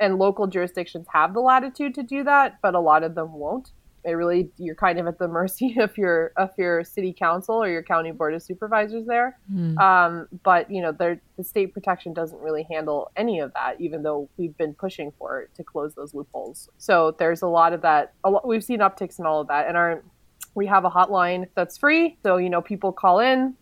And 0.00 0.18
local 0.18 0.46
jurisdictions 0.46 1.06
have 1.12 1.34
the 1.34 1.40
latitude 1.40 1.94
to 1.96 2.02
do 2.02 2.24
that, 2.24 2.56
but 2.62 2.74
a 2.74 2.80
lot 2.80 3.02
of 3.02 3.14
them 3.14 3.34
won't 3.34 3.70
it 4.04 4.12
really 4.12 4.50
you're 4.56 4.74
kind 4.74 4.98
of 4.98 5.06
at 5.06 5.18
the 5.18 5.28
mercy 5.28 5.76
of 5.80 5.96
your 5.96 6.32
of 6.36 6.50
your 6.56 6.84
city 6.84 7.12
council 7.12 7.56
or 7.62 7.68
your 7.68 7.82
county 7.82 8.12
board 8.12 8.34
of 8.34 8.42
supervisors 8.42 9.06
there. 9.06 9.38
Mm. 9.52 9.78
Um, 9.78 10.28
but 10.42 10.70
you 10.70 10.82
know, 10.82 10.92
the 10.92 11.20
state 11.42 11.72
protection 11.72 12.12
doesn't 12.12 12.40
really 12.40 12.66
handle 12.70 13.10
any 13.16 13.40
of 13.40 13.52
that, 13.54 13.80
even 13.80 14.02
though 14.02 14.28
we've 14.36 14.56
been 14.56 14.74
pushing 14.74 15.12
for 15.18 15.42
it 15.42 15.54
to 15.54 15.64
close 15.64 15.94
those 15.94 16.14
loopholes. 16.14 16.68
So 16.78 17.14
there's 17.18 17.42
a 17.42 17.48
lot 17.48 17.72
of 17.72 17.82
that. 17.82 18.14
Lot, 18.24 18.46
we've 18.46 18.64
seen 18.64 18.80
upticks 18.80 19.18
in 19.18 19.26
all 19.26 19.40
of 19.40 19.48
that, 19.48 19.68
and 19.68 19.76
our 19.76 20.02
we 20.54 20.66
have 20.66 20.84
a 20.84 20.90
hotline 20.90 21.48
that's 21.54 21.78
free. 21.78 22.16
So 22.22 22.36
you 22.36 22.50
know, 22.50 22.62
people 22.62 22.92
call 22.92 23.20
in. 23.20 23.54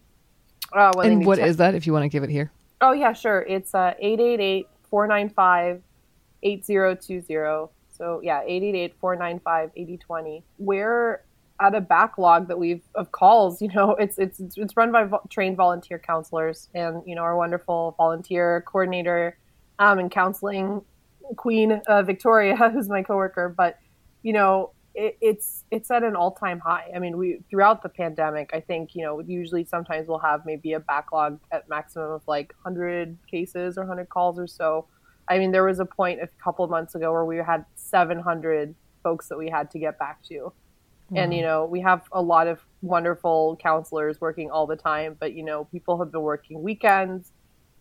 Uh, 0.72 0.92
and 1.02 1.24
what 1.24 1.38
is 1.38 1.56
that? 1.56 1.74
If 1.74 1.86
you 1.86 1.92
want 1.92 2.04
to 2.04 2.08
give 2.08 2.22
it 2.22 2.30
here. 2.30 2.52
Oh 2.80 2.92
yeah, 2.92 3.12
sure. 3.12 3.40
It's 3.48 3.74
uh 3.74 3.94
888 3.98 4.68
495 4.90 5.82
8020 6.42 7.68
so 7.98 8.20
yeah, 8.22 8.42
888-495-8020. 8.44 10.42
We're 10.58 11.24
at 11.60 11.74
a 11.74 11.80
backlog 11.80 12.46
that 12.48 12.58
we've 12.58 12.82
of 12.94 13.12
calls. 13.12 13.60
You 13.60 13.68
know, 13.68 13.96
it's 13.96 14.18
it's 14.18 14.40
it's 14.56 14.76
run 14.76 14.92
by 14.92 15.04
vo- 15.04 15.26
trained 15.28 15.56
volunteer 15.56 15.98
counselors, 15.98 16.68
and 16.74 17.02
you 17.04 17.14
know 17.14 17.22
our 17.22 17.36
wonderful 17.36 17.94
volunteer 17.98 18.62
coordinator 18.66 19.36
um, 19.78 19.98
and 19.98 20.10
counseling 20.10 20.82
queen 21.36 21.72
uh, 21.86 22.02
Victoria, 22.02 22.56
who's 22.72 22.88
my 22.88 23.02
coworker. 23.02 23.48
But 23.48 23.78
you 24.22 24.32
know, 24.32 24.70
it, 24.94 25.18
it's 25.20 25.64
it's 25.70 25.90
at 25.90 26.04
an 26.04 26.14
all 26.14 26.32
time 26.32 26.60
high. 26.60 26.90
I 26.94 27.00
mean, 27.00 27.18
we 27.18 27.40
throughout 27.50 27.82
the 27.82 27.88
pandemic, 27.88 28.50
I 28.54 28.60
think 28.60 28.94
you 28.94 29.02
know 29.02 29.20
usually 29.20 29.64
sometimes 29.64 30.06
we'll 30.06 30.20
have 30.20 30.46
maybe 30.46 30.74
a 30.74 30.80
backlog 30.80 31.40
at 31.50 31.68
maximum 31.68 32.12
of 32.12 32.22
like 32.28 32.54
100 32.62 33.18
cases 33.28 33.76
or 33.76 33.82
100 33.82 34.08
calls 34.08 34.38
or 34.38 34.46
so 34.46 34.86
I 35.28 35.38
mean, 35.38 35.52
there 35.52 35.64
was 35.64 35.78
a 35.78 35.84
point 35.84 36.20
a 36.22 36.28
couple 36.42 36.64
of 36.64 36.70
months 36.70 36.94
ago 36.94 37.12
where 37.12 37.24
we 37.24 37.36
had 37.36 37.64
700 37.88 38.74
folks 39.02 39.28
that 39.28 39.38
we 39.38 39.48
had 39.48 39.70
to 39.72 39.78
get 39.78 39.98
back 39.98 40.22
to. 40.24 40.52
And, 41.14 41.32
you 41.32 41.40
know, 41.40 41.64
we 41.64 41.80
have 41.80 42.02
a 42.12 42.20
lot 42.20 42.48
of 42.48 42.60
wonderful 42.82 43.56
counselors 43.62 44.20
working 44.20 44.50
all 44.50 44.66
the 44.66 44.76
time, 44.76 45.16
but, 45.18 45.32
you 45.32 45.42
know, 45.42 45.64
people 45.64 45.98
have 45.98 46.12
been 46.12 46.22
working 46.22 46.62
weekends. 46.62 47.32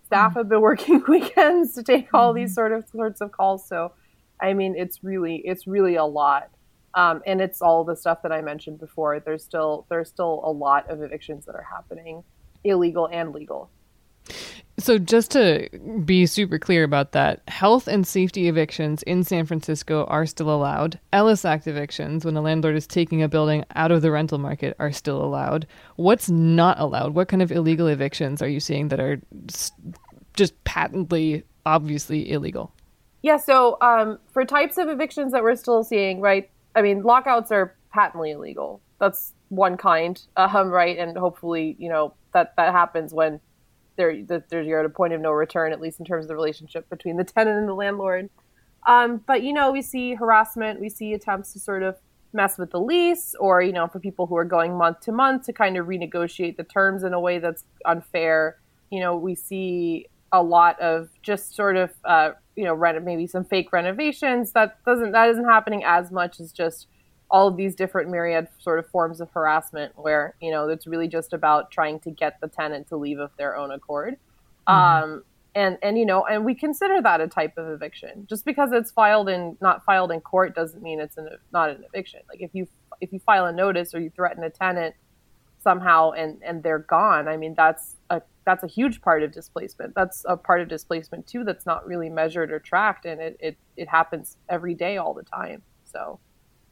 Staff 0.06 0.30
mm-hmm. 0.30 0.40
have 0.40 0.50
been 0.50 0.62
working 0.72 1.04
weekends 1.08 1.74
to 1.76 1.84
take 1.84 2.08
all 2.14 2.30
mm-hmm. 2.30 2.44
these 2.44 2.56
sort 2.56 2.72
of 2.72 2.88
sorts 2.88 3.20
of 3.20 3.32
calls. 3.32 3.68
So, 3.68 3.92
I 4.42 4.54
mean, 4.54 4.76
it's 4.78 5.04
really, 5.04 5.38
it's 5.38 5.68
really 5.68 5.96
a 5.96 6.06
lot. 6.06 6.50
Um, 6.94 7.22
and 7.28 7.42
it's 7.42 7.62
all 7.62 7.84
the 7.84 7.96
stuff 7.96 8.22
that 8.24 8.32
I 8.32 8.42
mentioned 8.42 8.80
before. 8.80 9.20
There's 9.20 9.44
still, 9.44 9.86
there's 9.90 10.08
still 10.08 10.42
a 10.46 10.52
lot 10.52 10.90
of 10.90 11.04
evictions 11.04 11.46
that 11.46 11.56
are 11.56 11.68
happening, 11.70 12.24
illegal 12.64 13.10
and 13.12 13.34
legal. 13.34 13.70
So, 14.80 15.00
just 15.00 15.32
to 15.32 15.70
be 16.06 16.28
super 16.28 16.60
clear 16.60 16.84
about 16.84 17.12
that, 17.14 17.42
health 17.48 17.88
and 17.88 18.06
safety 18.06 18.48
evictions 18.48 19.02
in 19.04 19.24
San 19.24 19.48
Francisco 19.48 20.06
are 20.06 20.28
still 20.28 20.54
allowed. 20.54 21.00
Ellis 21.12 21.46
Act 21.46 21.66
evictions, 21.66 22.24
when 22.24 22.38
a 22.38 22.42
landlord 22.42 22.76
is 22.76 22.86
taking 22.86 23.24
a 23.24 23.28
building 23.28 23.66
out 23.76 23.92
of 23.92 24.04
the 24.04 24.12
rental 24.12 24.38
market, 24.38 24.76
are 24.78 24.92
still 24.92 25.24
allowed. 25.24 25.66
What's 25.96 26.30
not 26.30 26.80
allowed? 26.80 27.16
What 27.16 27.28
kind 27.28 27.42
of 27.42 27.52
illegal 27.52 27.88
evictions 27.88 28.40
are 28.40 28.48
you 28.48 28.60
seeing 28.60 28.90
that 28.90 29.00
are 29.00 29.20
just 30.36 30.64
patently, 30.64 31.44
obviously 31.66 32.32
illegal? 32.32 32.72
Yeah, 33.24 33.38
so 33.38 33.80
um, 33.82 34.20
for 34.32 34.46
types 34.46 34.78
of 34.78 34.90
evictions 34.90 35.32
that 35.32 35.42
we're 35.42 35.56
still 35.56 35.84
seeing, 35.84 36.22
right? 36.22 36.52
I 36.76 36.84
mean, 36.84 37.02
lockouts 37.02 37.52
are 37.52 37.76
patently 37.92 38.30
illegal. 38.30 38.80
That's 39.00 39.34
one 39.50 39.76
kind, 39.76 40.22
um, 40.38 40.70
right? 40.70 41.00
And 41.00 41.18
hopefully, 41.18 41.76
you 41.80 41.90
know, 41.90 42.14
that 42.34 42.56
that 42.58 42.74
happens 42.74 43.12
when 43.12 43.40
there 43.98 44.24
there's 44.24 44.68
you're 44.68 44.80
at 44.80 44.86
a 44.86 44.90
point 44.90 45.14
of 45.14 45.22
no 45.22 45.32
return, 45.32 45.74
at 45.74 45.82
least 45.82 46.00
in 46.00 46.06
terms 46.06 46.26
of 46.26 46.30
the 46.30 46.36
relationship 46.36 46.90
between 46.90 47.18
the 47.18 47.24
tenant 47.24 47.58
and 47.58 47.68
the 47.68 47.74
landlord. 47.74 48.30
Um, 48.88 49.22
but 49.28 49.44
you 49.44 49.52
know, 49.52 49.72
we 49.72 49.82
see 49.82 50.16
harassment, 50.16 50.80
we 50.80 50.90
see 50.90 51.14
attempts 51.14 51.54
to 51.54 51.60
sort 51.60 51.84
of 51.84 51.98
mess 52.34 52.58
with 52.58 52.72
the 52.72 52.80
lease, 52.80 53.36
or 53.40 53.62
you 53.62 53.74
know, 53.74 53.88
for 53.88 54.00
people 54.00 54.28
who 54.28 54.38
are 54.38 54.46
going 54.46 54.78
month 54.78 55.02
to 55.02 55.12
month 55.12 55.46
to 55.48 55.54
kind 55.54 55.78
of 55.78 55.88
renegotiate 55.88 56.56
the 56.56 56.64
terms 56.64 57.04
in 57.04 57.14
a 57.14 57.20
way 57.20 57.40
that's 57.40 57.66
unfair. 57.86 58.58
You 58.90 59.02
know, 59.02 59.18
we 59.18 59.36
see 59.36 60.08
a 60.32 60.42
lot 60.42 60.80
of 60.80 61.10
just 61.22 61.56
sort 61.56 61.76
of 61.76 61.92
uh, 62.06 62.32
you 62.56 62.64
know, 62.64 62.74
rent 62.74 63.04
maybe 63.04 63.28
some 63.28 63.46
fake 63.46 63.72
renovations. 63.72 64.52
That 64.54 64.84
doesn't 64.86 65.12
that 65.12 65.30
isn't 65.30 65.46
happening 65.46 65.84
as 65.84 66.12
much 66.12 66.40
as 66.40 66.52
just 66.52 66.88
all 67.30 67.48
of 67.48 67.58
these 67.58 67.76
different 67.76 68.10
myriad 68.10 68.48
sort 68.60 68.80
of 68.80 68.88
forms 68.90 69.20
of 69.20 69.30
harassment 69.32 69.92
where 69.96 70.36
you 70.42 70.52
know 70.52 70.68
it's 70.70 70.88
really 70.88 71.08
just 71.08 71.34
about 71.34 71.72
trying 71.72 72.00
to 72.00 72.12
get 72.12 72.40
the 72.42 72.48
tenant 72.48 72.88
to 72.88 72.98
leave 72.98 73.20
of 73.20 73.32
their 73.38 73.56
own 73.56 73.72
accord. 73.72 74.18
Mm-hmm. 74.68 75.04
um, 75.04 75.24
and 75.56 75.78
and 75.82 75.98
you 75.98 76.06
know 76.06 76.26
and 76.26 76.46
we 76.46 76.54
consider 76.54 77.02
that 77.02 77.22
a 77.22 77.28
type 77.28 77.58
of 77.58 77.68
eviction. 77.70 78.28
Just 78.30 78.46
because 78.46 78.72
it's 78.72 78.92
filed 78.92 79.30
in 79.30 79.58
not 79.62 79.84
filed 79.86 80.12
in 80.12 80.22
court 80.22 80.56
doesn't 80.56 80.84
mean 80.84 81.00
it's 81.00 81.18
an, 81.18 81.30
not 81.52 81.70
an 81.70 81.84
eviction. 81.84 82.22
Like 82.30 82.42
if 82.42 82.52
you 82.54 82.68
if 83.02 83.12
you 83.14 83.20
file 83.20 83.46
a 83.46 83.52
notice 83.52 83.94
or 83.94 84.00
you 84.00 84.10
threaten 84.10 84.44
a 84.44 84.50
tenant 84.50 84.96
somehow 85.64 86.12
and 86.12 86.40
and 86.44 86.62
they're 86.62 86.80
gone 86.80 87.28
i 87.28 87.36
mean 87.36 87.54
that's 87.58 87.96
a 88.12 88.22
that's 88.48 88.64
a 88.64 88.68
huge 88.68 89.02
part 89.02 89.24
of 89.24 89.34
displacement. 89.34 89.94
That's 89.94 90.24
a 90.26 90.38
part 90.38 90.62
of 90.62 90.70
displacement 90.70 91.28
too 91.28 91.44
that's 91.44 91.66
not 91.66 91.86
really 91.86 92.10
measured 92.10 92.50
or 92.50 92.60
tracked 92.60 93.06
and 93.06 93.20
it 93.20 93.36
it, 93.42 93.58
it 93.76 93.90
happens 93.90 94.38
every 94.48 94.74
day 94.74 94.96
all 94.96 95.14
the 95.14 95.24
time. 95.24 95.62
So 95.84 96.18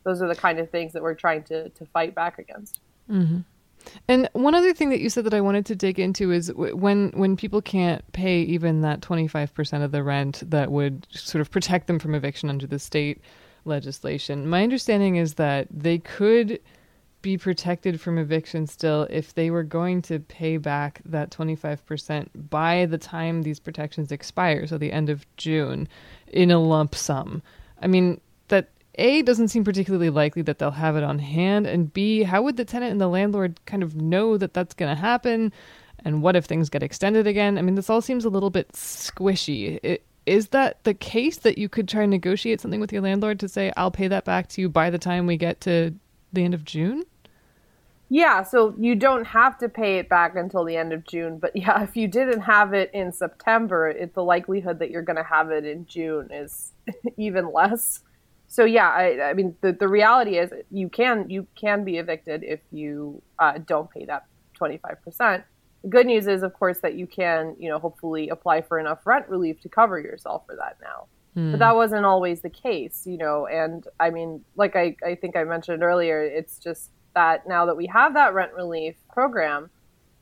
those 0.05 0.21
are 0.21 0.27
the 0.27 0.35
kind 0.35 0.59
of 0.59 0.69
things 0.69 0.93
that 0.93 1.03
we're 1.03 1.15
trying 1.15 1.43
to 1.43 1.69
to 1.69 1.85
fight 1.87 2.15
back 2.15 2.39
against. 2.39 2.79
Mm-hmm. 3.11 3.39
And 4.07 4.29
one 4.33 4.55
other 4.55 4.73
thing 4.73 4.89
that 4.89 4.99
you 4.99 5.09
said 5.09 5.25
that 5.25 5.33
I 5.33 5.41
wanted 5.41 5.65
to 5.67 5.75
dig 5.75 5.99
into 5.99 6.31
is 6.31 6.51
when 6.53 7.11
when 7.11 7.35
people 7.35 7.61
can't 7.61 8.09
pay 8.13 8.41
even 8.41 8.81
that 8.81 9.01
25% 9.01 9.83
of 9.83 9.91
the 9.91 10.03
rent 10.03 10.43
that 10.49 10.71
would 10.71 11.05
sort 11.11 11.41
of 11.41 11.51
protect 11.51 11.87
them 11.87 11.99
from 11.99 12.15
eviction 12.15 12.49
under 12.49 12.65
the 12.65 12.79
state 12.79 13.21
legislation. 13.65 14.47
My 14.47 14.63
understanding 14.63 15.17
is 15.17 15.35
that 15.35 15.67
they 15.71 15.97
could 15.97 16.59
be 17.21 17.37
protected 17.39 17.99
from 17.99 18.19
eviction 18.19 18.67
still 18.67 19.07
if 19.09 19.33
they 19.33 19.49
were 19.49 19.63
going 19.63 19.99
to 19.99 20.19
pay 20.19 20.57
back 20.57 21.01
that 21.05 21.31
25% 21.31 22.27
by 22.51 22.85
the 22.85 22.99
time 22.99 23.41
these 23.41 23.59
protections 23.59 24.11
expire, 24.11 24.67
so 24.67 24.77
the 24.77 24.91
end 24.91 25.09
of 25.09 25.25
June, 25.35 25.87
in 26.27 26.51
a 26.51 26.59
lump 26.59 26.93
sum. 26.93 27.41
I 27.81 27.87
mean, 27.87 28.21
a, 28.97 29.21
doesn't 29.21 29.49
seem 29.49 29.63
particularly 29.63 30.09
likely 30.09 30.41
that 30.43 30.59
they'll 30.59 30.71
have 30.71 30.95
it 30.95 31.03
on 31.03 31.19
hand, 31.19 31.67
and 31.67 31.91
B, 31.93 32.23
how 32.23 32.41
would 32.41 32.57
the 32.57 32.65
tenant 32.65 32.91
and 32.91 33.01
the 33.01 33.07
landlord 33.07 33.59
kind 33.65 33.83
of 33.83 33.95
know 33.95 34.37
that 34.37 34.53
that's 34.53 34.73
going 34.73 34.93
to 34.93 34.99
happen? 34.99 35.51
And 36.03 36.21
what 36.21 36.35
if 36.35 36.45
things 36.45 36.69
get 36.69 36.83
extended 36.83 37.27
again? 37.27 37.57
I 37.57 37.61
mean, 37.61 37.75
this 37.75 37.89
all 37.89 38.01
seems 38.01 38.25
a 38.25 38.29
little 38.29 38.49
bit 38.49 38.71
squishy. 38.73 39.79
It, 39.81 40.05
is 40.25 40.49
that 40.49 40.83
the 40.83 40.93
case 40.93 41.37
that 41.37 41.57
you 41.57 41.69
could 41.69 41.87
try 41.87 42.03
and 42.03 42.11
negotiate 42.11 42.59
something 42.59 42.79
with 42.79 42.91
your 42.91 43.01
landlord 43.01 43.39
to 43.41 43.49
say, 43.49 43.71
I'll 43.77 43.91
pay 43.91 44.07
that 44.07 44.25
back 44.25 44.47
to 44.49 44.61
you 44.61 44.69
by 44.69 44.89
the 44.89 44.97
time 44.97 45.27
we 45.27 45.37
get 45.37 45.61
to 45.61 45.93
the 46.33 46.43
end 46.43 46.53
of 46.53 46.65
June? 46.65 47.03
Yeah, 48.09 48.43
so 48.43 48.75
you 48.77 48.95
don't 48.95 49.25
have 49.25 49.57
to 49.59 49.69
pay 49.69 49.97
it 49.97 50.09
back 50.09 50.35
until 50.35 50.63
the 50.63 50.77
end 50.77 50.93
of 50.93 51.05
June, 51.05 51.37
but 51.37 51.51
yeah, 51.55 51.83
if 51.83 51.95
you 51.95 52.07
didn't 52.07 52.41
have 52.41 52.73
it 52.73 52.91
in 52.93 53.11
September, 53.11 53.89
it, 53.89 54.13
the 54.13 54.23
likelihood 54.23 54.79
that 54.79 54.91
you're 54.91 55.01
going 55.01 55.17
to 55.17 55.23
have 55.23 55.51
it 55.51 55.65
in 55.65 55.85
June 55.85 56.29
is 56.31 56.71
even 57.17 57.51
less 57.51 58.01
so 58.47 58.65
yeah, 58.65 58.89
I, 58.89 59.29
I 59.29 59.33
mean 59.33 59.55
the, 59.61 59.71
the 59.71 59.87
reality 59.87 60.37
is 60.37 60.51
you 60.71 60.89
can 60.89 61.29
you 61.29 61.47
can 61.55 61.83
be 61.83 61.97
evicted 61.97 62.43
if 62.43 62.61
you 62.71 63.21
uh, 63.39 63.59
don't 63.65 63.89
pay 63.89 64.05
that 64.05 64.25
twenty 64.53 64.77
five 64.77 65.01
percent. 65.03 65.43
The 65.83 65.89
good 65.89 66.07
news 66.07 66.27
is, 66.27 66.41
of 66.41 66.53
course, 66.53 66.79
that 66.79 66.95
you 66.95 67.07
can 67.07 67.55
you 67.59 67.69
know 67.69 67.79
hopefully 67.79 68.29
apply 68.29 68.61
for 68.61 68.79
enough 68.79 69.05
rent 69.05 69.27
relief 69.29 69.59
to 69.61 69.69
cover 69.69 69.99
yourself 69.99 70.45
for 70.45 70.55
that 70.55 70.77
now. 70.81 71.07
Mm. 71.35 71.51
But 71.51 71.59
that 71.59 71.75
wasn't 71.75 72.05
always 72.05 72.41
the 72.41 72.49
case, 72.49 73.05
you 73.05 73.17
know. 73.17 73.47
And 73.47 73.85
I 73.99 74.09
mean, 74.09 74.43
like 74.55 74.75
I, 74.75 74.95
I 75.05 75.15
think 75.15 75.35
I 75.35 75.43
mentioned 75.43 75.83
earlier, 75.83 76.21
it's 76.23 76.59
just 76.59 76.91
that 77.13 77.47
now 77.47 77.65
that 77.65 77.75
we 77.75 77.87
have 77.87 78.13
that 78.13 78.33
rent 78.33 78.53
relief 78.53 78.95
program, 79.11 79.69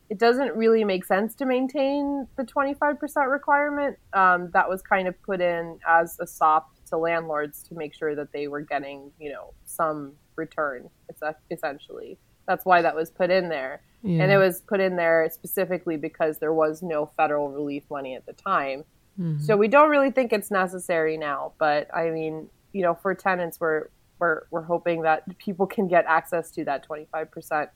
it 0.09 0.17
doesn't 0.17 0.55
really 0.55 0.83
make 0.83 1.05
sense 1.05 1.35
to 1.35 1.45
maintain 1.45 2.27
the 2.35 2.43
25% 2.43 3.31
requirement. 3.31 3.97
Um, 4.13 4.49
that 4.53 4.69
was 4.69 4.81
kind 4.81 5.07
of 5.07 5.21
put 5.23 5.41
in 5.41 5.79
as 5.87 6.17
a 6.19 6.27
SOP 6.27 6.72
to 6.93 6.97
landlords 6.97 7.63
to 7.63 7.75
make 7.75 7.93
sure 7.93 8.13
that 8.15 8.31
they 8.31 8.47
were 8.47 8.61
getting, 8.61 9.11
you 9.19 9.31
know, 9.31 9.53
some 9.65 10.13
return. 10.35 10.89
It's 11.09 11.21
essentially 11.49 12.17
that's 12.47 12.65
why 12.65 12.81
that 12.81 12.95
was 12.95 13.09
put 13.09 13.31
in 13.31 13.49
there, 13.49 13.81
yeah. 14.03 14.21
and 14.21 14.31
it 14.31 14.37
was 14.37 14.61
put 14.61 14.79
in 14.79 14.95
there 14.95 15.29
specifically 15.31 15.97
because 15.97 16.37
there 16.39 16.53
was 16.53 16.83
no 16.83 17.09
federal 17.17 17.49
relief 17.49 17.83
money 17.89 18.15
at 18.15 18.25
the 18.25 18.33
time. 18.33 18.83
Mm-hmm. 19.19 19.43
So 19.43 19.55
we 19.55 19.67
don't 19.67 19.89
really 19.89 20.11
think 20.11 20.33
it's 20.33 20.51
necessary 20.51 21.17
now. 21.17 21.53
But 21.57 21.93
I 21.95 22.09
mean, 22.09 22.49
you 22.73 22.81
know, 22.83 22.95
for 22.95 23.15
tenants, 23.15 23.59
we're 23.59 23.87
we're 24.19 24.41
we're 24.51 24.63
hoping 24.63 25.01
that 25.03 25.37
people 25.37 25.65
can 25.65 25.87
get 25.87 26.05
access 26.07 26.51
to 26.51 26.65
that 26.65 26.83
twenty 26.83 27.07
five 27.11 27.31
percent. 27.31 27.69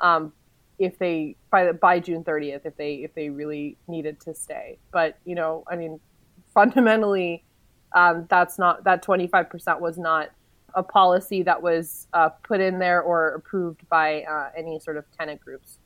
Um, 0.00 0.32
if 0.78 0.98
they 0.98 1.36
by 1.50 1.64
the, 1.64 1.72
by 1.72 1.98
June 1.98 2.22
30th 2.22 2.60
if 2.64 2.76
they 2.76 2.94
if 2.96 3.12
they 3.14 3.30
really 3.30 3.76
needed 3.88 4.20
to 4.20 4.34
stay. 4.34 4.78
But 4.92 5.18
you 5.24 5.34
know, 5.34 5.64
I 5.70 5.76
mean, 5.76 6.00
fundamentally, 6.54 7.44
um, 7.94 8.26
that's 8.28 8.58
not 8.58 8.84
that 8.84 9.04
25% 9.04 9.80
was 9.80 9.98
not 9.98 10.30
a 10.74 10.82
policy 10.82 11.42
that 11.42 11.62
was 11.62 12.06
uh, 12.12 12.28
put 12.28 12.60
in 12.60 12.78
there 12.78 13.00
or 13.00 13.34
approved 13.34 13.88
by 13.88 14.22
uh, 14.22 14.50
any 14.56 14.78
sort 14.78 14.96
of 14.96 15.04
tenant 15.18 15.40
groups. 15.40 15.78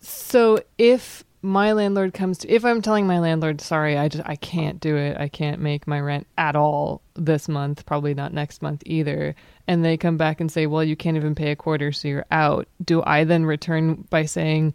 So 0.00 0.60
if 0.78 1.24
my 1.42 1.72
landlord 1.72 2.14
comes 2.14 2.38
to 2.38 2.48
if 2.48 2.64
I'm 2.64 2.82
telling 2.82 3.06
my 3.06 3.20
landlord, 3.20 3.60
sorry, 3.60 3.96
I 3.96 4.08
just 4.08 4.24
I 4.26 4.36
can't 4.36 4.80
do 4.80 4.96
it. 4.96 5.16
I 5.18 5.28
can't 5.28 5.60
make 5.60 5.86
my 5.86 6.00
rent 6.00 6.26
at 6.36 6.56
all 6.56 7.02
this 7.14 7.48
month, 7.48 7.86
probably 7.86 8.14
not 8.14 8.32
next 8.32 8.62
month 8.62 8.82
either. 8.86 9.34
And 9.66 9.84
they 9.84 9.96
come 9.96 10.16
back 10.16 10.40
and 10.40 10.50
say, 10.50 10.66
"Well, 10.66 10.82
you 10.82 10.96
can't 10.96 11.16
even 11.16 11.34
pay 11.34 11.50
a 11.50 11.56
quarter, 11.56 11.92
so 11.92 12.08
you're 12.08 12.26
out." 12.30 12.66
Do 12.84 13.02
I 13.04 13.24
then 13.24 13.44
return 13.44 14.06
by 14.10 14.24
saying, 14.24 14.74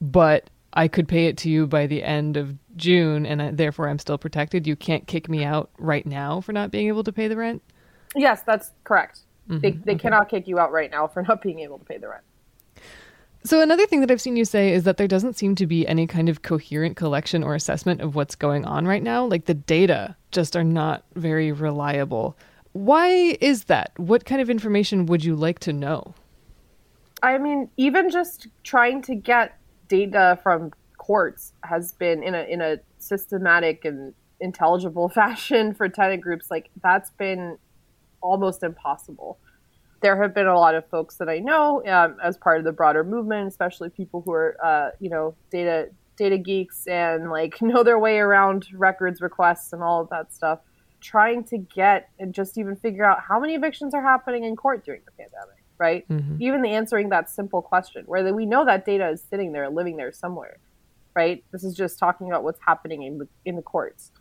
"But 0.00 0.50
I 0.72 0.88
could 0.88 1.08
pay 1.08 1.26
it 1.26 1.36
to 1.38 1.50
you 1.50 1.66
by 1.66 1.86
the 1.86 2.02
end 2.02 2.36
of 2.36 2.56
June, 2.76 3.26
and 3.26 3.42
I, 3.42 3.50
therefore 3.50 3.88
I'm 3.88 3.98
still 3.98 4.18
protected. 4.18 4.66
You 4.66 4.76
can't 4.76 5.06
kick 5.06 5.28
me 5.28 5.44
out 5.44 5.70
right 5.78 6.06
now 6.06 6.40
for 6.40 6.52
not 6.52 6.70
being 6.70 6.88
able 6.88 7.04
to 7.04 7.12
pay 7.12 7.28
the 7.28 7.36
rent. 7.36 7.62
Yes, 8.14 8.42
that's 8.42 8.70
correct. 8.84 9.20
Mm-hmm. 9.48 9.60
They, 9.60 9.70
they 9.72 9.92
okay. 9.92 9.98
cannot 10.02 10.28
kick 10.28 10.46
you 10.46 10.58
out 10.58 10.72
right 10.72 10.90
now 10.90 11.06
for 11.06 11.22
not 11.28 11.42
being 11.42 11.60
able 11.60 11.78
to 11.78 11.84
pay 11.84 11.98
the 11.98 12.08
rent. 12.08 12.22
So, 13.42 13.62
another 13.62 13.86
thing 13.86 14.00
that 14.00 14.10
I've 14.10 14.20
seen 14.20 14.36
you 14.36 14.44
say 14.44 14.72
is 14.72 14.84
that 14.84 14.98
there 14.98 15.08
doesn't 15.08 15.36
seem 15.36 15.54
to 15.56 15.66
be 15.66 15.86
any 15.86 16.06
kind 16.06 16.28
of 16.28 16.42
coherent 16.42 16.96
collection 16.96 17.42
or 17.42 17.54
assessment 17.54 18.02
of 18.02 18.14
what's 18.14 18.34
going 18.34 18.66
on 18.66 18.86
right 18.86 19.02
now. 19.02 19.24
Like 19.24 19.46
the 19.46 19.54
data 19.54 20.14
just 20.30 20.56
are 20.56 20.64
not 20.64 21.04
very 21.14 21.50
reliable. 21.50 22.36
Why 22.72 23.36
is 23.40 23.64
that? 23.64 23.92
What 23.96 24.26
kind 24.26 24.42
of 24.42 24.50
information 24.50 25.06
would 25.06 25.24
you 25.24 25.34
like 25.34 25.58
to 25.60 25.72
know? 25.72 26.14
I 27.22 27.38
mean, 27.38 27.70
even 27.76 28.10
just 28.10 28.46
trying 28.62 29.02
to 29.02 29.14
get 29.14 29.58
data 29.90 30.38
from 30.42 30.70
courts 30.96 31.52
has 31.64 31.92
been 31.92 32.22
in 32.22 32.34
a 32.34 32.42
in 32.44 32.62
a 32.62 32.78
systematic 32.98 33.84
and 33.84 34.14
intelligible 34.40 35.08
fashion 35.20 35.74
for 35.74 35.88
tenant 35.88 36.22
groups 36.22 36.50
like 36.50 36.70
that's 36.82 37.10
been 37.10 37.58
almost 38.22 38.62
impossible. 38.62 39.38
There 40.02 40.22
have 40.22 40.34
been 40.34 40.46
a 40.46 40.58
lot 40.58 40.74
of 40.74 40.88
folks 40.88 41.16
that 41.16 41.28
i 41.28 41.38
know 41.38 41.84
um, 41.86 42.16
as 42.22 42.38
part 42.38 42.58
of 42.58 42.64
the 42.64 42.72
broader 42.72 43.04
movement 43.04 43.48
especially 43.48 43.90
people 43.90 44.22
who 44.22 44.32
are 44.32 44.56
uh, 44.64 44.90
you 44.98 45.10
know 45.10 45.34
data 45.50 45.90
data 46.16 46.38
geeks 46.38 46.86
and 46.86 47.30
like 47.30 47.60
know 47.70 47.82
their 47.82 47.98
way 47.98 48.18
around 48.18 48.66
records 48.72 49.20
requests 49.20 49.74
and 49.74 49.82
all 49.82 50.00
of 50.00 50.08
that 50.08 50.32
stuff 50.32 50.60
trying 51.02 51.42
to 51.44 51.58
get 51.58 52.10
and 52.18 52.32
just 52.34 52.56
even 52.56 52.76
figure 52.76 53.04
out 53.04 53.18
how 53.26 53.40
many 53.40 53.54
evictions 53.54 53.92
are 53.94 54.02
happening 54.02 54.44
in 54.44 54.54
court 54.56 54.84
during 54.84 55.02
the 55.04 55.12
pandemic 55.12 55.59
right? 55.80 56.06
Mm-hmm. 56.08 56.36
Even 56.40 56.62
the 56.62 56.68
answering 56.68 57.08
that 57.08 57.30
simple 57.30 57.62
question, 57.62 58.04
where 58.06 58.32
we 58.32 58.46
know 58.46 58.64
that 58.66 58.84
data 58.84 59.08
is 59.08 59.24
sitting 59.28 59.52
there, 59.52 59.68
living 59.70 59.96
there 59.96 60.12
somewhere, 60.12 60.58
right? 61.14 61.42
This 61.50 61.64
is 61.64 61.74
just 61.74 61.98
talking 61.98 62.28
about 62.28 62.44
what's 62.44 62.60
happening 62.64 63.02
in 63.02 63.18
the, 63.18 63.28
in 63.46 63.56
the 63.56 63.62
courts, 63.62 64.12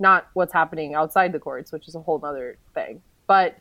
not 0.00 0.26
what's 0.34 0.52
happening 0.52 0.94
outside 0.94 1.32
the 1.32 1.38
courts, 1.38 1.70
which 1.70 1.86
is 1.86 1.94
a 1.94 2.00
whole 2.00 2.20
other 2.24 2.58
thing. 2.74 3.00
But 3.28 3.56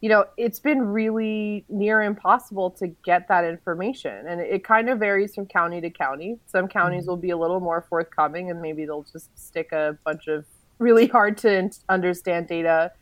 you 0.00 0.10
know, 0.10 0.26
it's 0.36 0.60
been 0.60 0.82
really 0.82 1.64
near 1.70 2.02
impossible 2.02 2.70
to 2.72 2.88
get 2.88 3.28
that 3.28 3.42
information. 3.44 4.26
And 4.26 4.38
it 4.38 4.62
kind 4.62 4.90
of 4.90 4.98
varies 4.98 5.34
from 5.34 5.46
county 5.46 5.80
to 5.80 5.88
county. 5.88 6.38
Some 6.44 6.68
counties 6.68 7.04
mm-hmm. 7.04 7.10
will 7.10 7.16
be 7.16 7.30
a 7.30 7.38
little 7.38 7.60
more 7.60 7.86
forthcoming 7.88 8.50
and 8.50 8.60
maybe 8.60 8.84
they'll 8.84 9.06
just 9.10 9.30
stick 9.38 9.72
a 9.72 9.96
bunch 10.04 10.26
of 10.26 10.44
really 10.78 11.06
hard 11.16 11.38
to 11.38 11.70
understand 11.88 12.48
data 12.48 12.92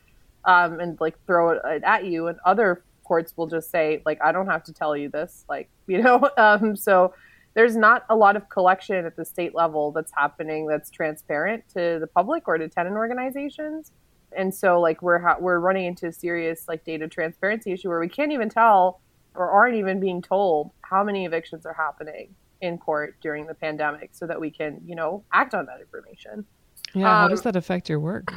um, 0.44 0.78
and 0.78 1.00
like 1.00 1.16
throw 1.26 1.50
it 1.50 1.82
at 1.82 2.04
you. 2.04 2.28
And 2.28 2.38
other 2.44 2.84
courts 3.04 3.34
will 3.36 3.46
just 3.46 3.70
say, 3.70 4.02
like, 4.04 4.18
I 4.22 4.32
don't 4.32 4.46
have 4.46 4.64
to 4.64 4.72
tell 4.72 4.96
you 4.96 5.08
this. 5.08 5.44
Like, 5.48 5.70
you 5.86 6.02
know, 6.02 6.30
um, 6.36 6.76
so 6.76 7.14
there's 7.54 7.76
not 7.76 8.04
a 8.08 8.16
lot 8.16 8.36
of 8.36 8.48
collection 8.48 9.04
at 9.04 9.16
the 9.16 9.24
state 9.24 9.54
level 9.54 9.92
that's 9.92 10.12
happening 10.16 10.66
that's 10.66 10.90
transparent 10.90 11.64
to 11.74 11.98
the 12.00 12.06
public 12.06 12.48
or 12.48 12.56
to 12.58 12.68
tenant 12.68 12.96
organizations. 12.96 13.92
And 14.36 14.54
so 14.54 14.80
like 14.80 15.02
we're 15.02 15.18
ha- 15.18 15.36
we're 15.38 15.58
running 15.58 15.86
into 15.86 16.06
a 16.06 16.12
serious 16.12 16.66
like 16.66 16.84
data 16.84 17.08
transparency 17.08 17.72
issue 17.72 17.88
where 17.88 18.00
we 18.00 18.08
can't 18.08 18.32
even 18.32 18.48
tell 18.48 19.00
or 19.34 19.50
aren't 19.50 19.76
even 19.76 20.00
being 20.00 20.22
told 20.22 20.70
how 20.80 21.04
many 21.04 21.26
evictions 21.26 21.66
are 21.66 21.74
happening 21.74 22.34
in 22.60 22.78
court 22.78 23.16
during 23.20 23.46
the 23.46 23.54
pandemic 23.54 24.10
so 24.12 24.26
that 24.26 24.40
we 24.40 24.50
can 24.50 24.80
you 24.86 24.94
know 24.94 25.22
act 25.32 25.54
on 25.54 25.66
that 25.66 25.80
information. 25.80 26.46
Yeah 26.94 27.08
um, 27.08 27.22
how 27.22 27.28
does 27.28 27.42
that 27.42 27.56
affect 27.56 27.90
your 27.90 28.00
work 28.00 28.32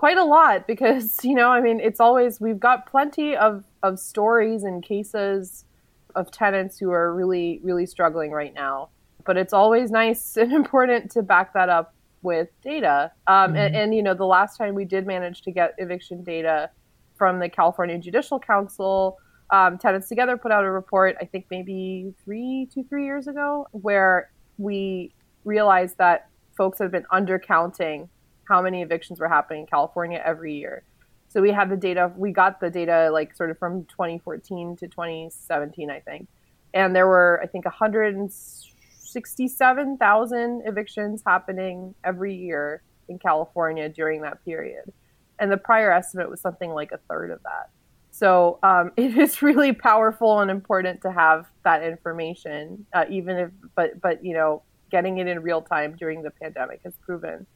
quite 0.00 0.16
a 0.16 0.24
lot 0.24 0.66
because 0.66 1.18
you 1.24 1.34
know 1.34 1.48
i 1.50 1.60
mean 1.60 1.78
it's 1.78 2.00
always 2.00 2.40
we've 2.40 2.58
got 2.58 2.86
plenty 2.86 3.36
of 3.36 3.64
of 3.82 3.98
stories 3.98 4.62
and 4.62 4.82
cases 4.82 5.66
of 6.14 6.30
tenants 6.30 6.78
who 6.78 6.90
are 6.90 7.14
really 7.14 7.60
really 7.62 7.84
struggling 7.84 8.30
right 8.30 8.54
now 8.54 8.88
but 9.26 9.36
it's 9.36 9.52
always 9.52 9.90
nice 9.90 10.36
and 10.42 10.52
important 10.52 11.10
to 11.10 11.22
back 11.22 11.52
that 11.52 11.68
up 11.68 11.94
with 12.22 12.48
data. 12.62 13.12
Um, 13.26 13.48
mm-hmm. 13.48 13.56
and, 13.56 13.76
and, 13.76 13.94
you 13.94 14.02
know, 14.02 14.14
the 14.14 14.26
last 14.26 14.56
time 14.56 14.74
we 14.74 14.84
did 14.84 15.06
manage 15.06 15.42
to 15.42 15.50
get 15.50 15.74
eviction 15.78 16.22
data 16.22 16.70
from 17.16 17.38
the 17.38 17.48
California 17.48 17.98
Judicial 17.98 18.38
Council, 18.38 19.18
um, 19.50 19.78
Tenants 19.78 20.08
Together 20.08 20.36
put 20.36 20.52
out 20.52 20.64
a 20.64 20.70
report, 20.70 21.16
I 21.20 21.24
think 21.24 21.46
maybe 21.50 22.14
three, 22.24 22.68
two, 22.72 22.84
three 22.84 23.04
years 23.04 23.26
ago, 23.26 23.66
where 23.72 24.30
we 24.58 25.12
realized 25.44 25.98
that 25.98 26.28
folks 26.56 26.78
have 26.78 26.90
been 26.90 27.06
undercounting 27.12 28.08
how 28.50 28.60
many 28.60 28.82
evictions 28.82 29.18
were 29.20 29.28
happening 29.28 29.60
in 29.60 29.66
California 29.66 30.20
every 30.22 30.52
year. 30.54 30.82
So 31.28 31.40
we 31.40 31.52
had 31.52 31.70
the 31.70 31.76
data, 31.76 32.12
we 32.16 32.32
got 32.32 32.60
the 32.60 32.68
data 32.68 33.08
like 33.12 33.36
sort 33.36 33.50
of 33.50 33.58
from 33.58 33.84
2014 33.84 34.76
to 34.78 34.88
2017, 34.88 35.88
I 35.88 36.00
think. 36.00 36.26
And 36.74 36.94
there 36.94 37.06
were, 37.06 37.40
I 37.42 37.46
think, 37.46 37.64
167,000 37.64 40.62
evictions 40.66 41.22
happening 41.24 41.94
every 42.02 42.34
year 42.34 42.82
in 43.08 43.20
California 43.20 43.88
during 43.88 44.22
that 44.22 44.44
period. 44.44 44.92
And 45.38 45.52
the 45.52 45.56
prior 45.56 45.92
estimate 45.92 46.28
was 46.28 46.40
something 46.40 46.70
like 46.70 46.90
a 46.90 46.98
third 47.08 47.30
of 47.30 47.40
that. 47.44 47.70
So 48.10 48.58
um, 48.64 48.90
it 48.96 49.16
is 49.16 49.40
really 49.40 49.72
powerful 49.72 50.40
and 50.40 50.50
important 50.50 51.02
to 51.02 51.12
have 51.12 51.46
that 51.64 51.84
information, 51.84 52.86
uh, 52.92 53.04
even 53.08 53.36
if, 53.36 53.50
but, 53.76 54.00
but, 54.00 54.24
you 54.24 54.34
know, 54.34 54.64
getting 54.90 55.18
it 55.18 55.28
in 55.28 55.38
real 55.40 55.62
time 55.62 55.94
during 55.96 56.22
the 56.22 56.32
pandemic 56.32 56.80
has 56.84 56.96
proven 56.96 57.46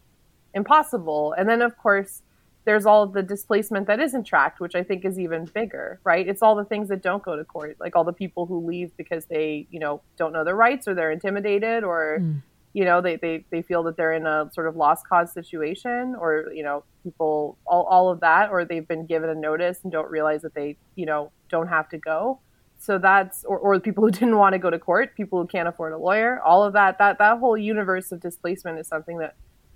impossible. 0.55 1.35
And 1.37 1.49
then, 1.49 1.63
of 1.63 1.77
course, 1.77 2.23
there's 2.65 2.87
all 2.87 3.07
the 3.07 3.23
displacement 3.23 3.87
that 3.87 4.01
isn't 4.01 4.25
tracked, 4.25 4.61
which 4.61 4.75
I 4.75 4.83
think 4.83 5.05
is 5.05 5.19
even 5.19 5.45
bigger, 5.45 6.01
right? 6.03 6.27
It's 6.27 6.43
all 6.43 6.55
the 6.55 6.65
things 6.65 6.89
that 6.89 7.03
don't 7.03 7.23
go 7.23 7.37
to 7.37 7.45
court, 7.45 7.77
like 7.79 7.95
all 7.95 8.05
the 8.05 8.13
people 8.13 8.47
who 8.47 8.67
leave 8.67 8.97
because 8.97 9.27
they, 9.27 9.67
you 9.71 9.79
know, 9.79 10.01
don't 10.17 10.33
know 10.33 10.45
their 10.45 10.57
rights 10.57 10.89
or 10.89 10.95
they're 10.95 11.11
intimidated 11.11 11.85
or, 11.85 12.19
mm. 12.21 12.43
you 12.73 12.85
know, 12.87 13.03
they, 13.03 13.17
they, 13.17 13.45
they 13.51 13.61
feel 13.61 13.83
that 13.83 13.97
they're 13.99 14.15
in 14.15 14.27
a 14.27 14.51
sort 14.53 14.67
of 14.67 14.77
lost 14.77 15.07
cause 15.07 15.31
situation 15.33 16.17
or, 16.19 16.51
you 16.55 16.63
know, 16.63 16.85
people, 17.03 17.59
all, 17.67 17.83
all 17.85 18.11
of 18.11 18.21
that, 18.21 18.51
or 18.51 18.65
they've 18.65 18.89
been 18.89 19.05
given 19.05 19.29
a 19.29 19.35
notice 19.35 19.81
and 19.83 19.93
don't 19.93 20.11
realize 20.11 20.41
that 20.41 20.55
they, 20.55 20.77
you 20.95 21.05
know, 21.05 21.31
don't 21.51 21.69
have 21.69 21.89
to 21.91 21.99
go. 21.99 22.41
So 22.79 22.99
that's, 22.99 23.45
or, 23.45 23.59
or 23.59 23.77
the 23.77 23.83
people 23.83 24.05
who 24.05 24.11
didn't 24.11 24.39
want 24.39 24.55
to 24.55 24.59
go 24.59 24.71
to 24.71 24.79
court, 24.79 25.15
people 25.17 25.39
who 25.39 25.47
can't 25.47 25.69
afford 25.69 25.93
a 25.93 25.99
lawyer, 25.99 26.41
all 26.41 26.65
of 26.65 26.73
that, 26.73 26.97
that, 26.97 27.19
that 27.19 27.41
whole 27.41 27.59
universe 27.59 28.11
of 28.11 28.21
displacement 28.21 28.79
is 28.79 28.89
something 28.89 29.19
that 29.19 29.35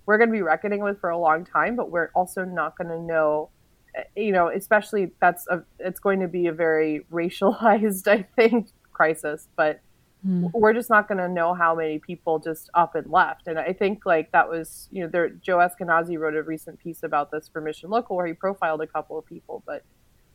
we're 0.09 0.17
going 0.17 0.31
to 0.31 0.33
be 0.33 0.41
reckoning 0.41 0.83
with 0.83 0.99
for 1.03 1.11
a 1.11 1.19
long 1.19 1.45
time, 1.45 1.77
but 1.77 1.91
we're 1.91 2.11
also 2.15 2.43
not 2.43 2.79
going 2.79 2.89
to 2.89 2.99
know, 2.99 3.51
eh, 3.95 4.05
you 4.17 4.33
know, 4.33 4.49
especially 4.49 5.13
that's 5.21 5.47
a, 5.49 5.63
it's 5.79 6.01
going 6.01 6.19
to 6.21 6.29
be 6.29 6.47
a 6.47 6.53
very 6.53 7.05
racialized, 7.13 8.09
I 8.09 8.23
think, 8.35 8.71
crisis, 8.91 9.49
but 9.55 9.83
mm. 10.27 10.51
we're 10.55 10.73
just 10.73 10.89
not 10.89 11.09
going 11.09 11.19
to 11.19 11.29
know 11.29 11.53
how 11.53 11.75
many 11.75 11.99
people 11.99 12.39
just 12.39 12.71
up 12.73 12.95
and 12.95 13.07
left. 13.11 13.49
And 13.49 13.59
I 13.59 13.75
think 13.75 14.07
like 14.07 14.33
that 14.33 14.49
was, 14.49 14.89
you 14.91 15.03
know, 15.03 15.11
there, 15.11 15.29
Joe 15.29 15.59
Eskenazi 15.59 16.19
wrote 16.19 16.37
a 16.37 16.43
recent 16.43 16.79
piece 16.79 17.03
about 17.03 17.31
this 17.31 17.47
for 17.47 17.61
Mission 17.61 17.91
Local 17.91 18.17
where 18.17 18.27
he 18.27 18.33
profiled 18.33 18.81
a 18.81 18.87
couple 18.87 19.19
of 19.19 19.27
people, 19.27 19.63
but 19.67 19.85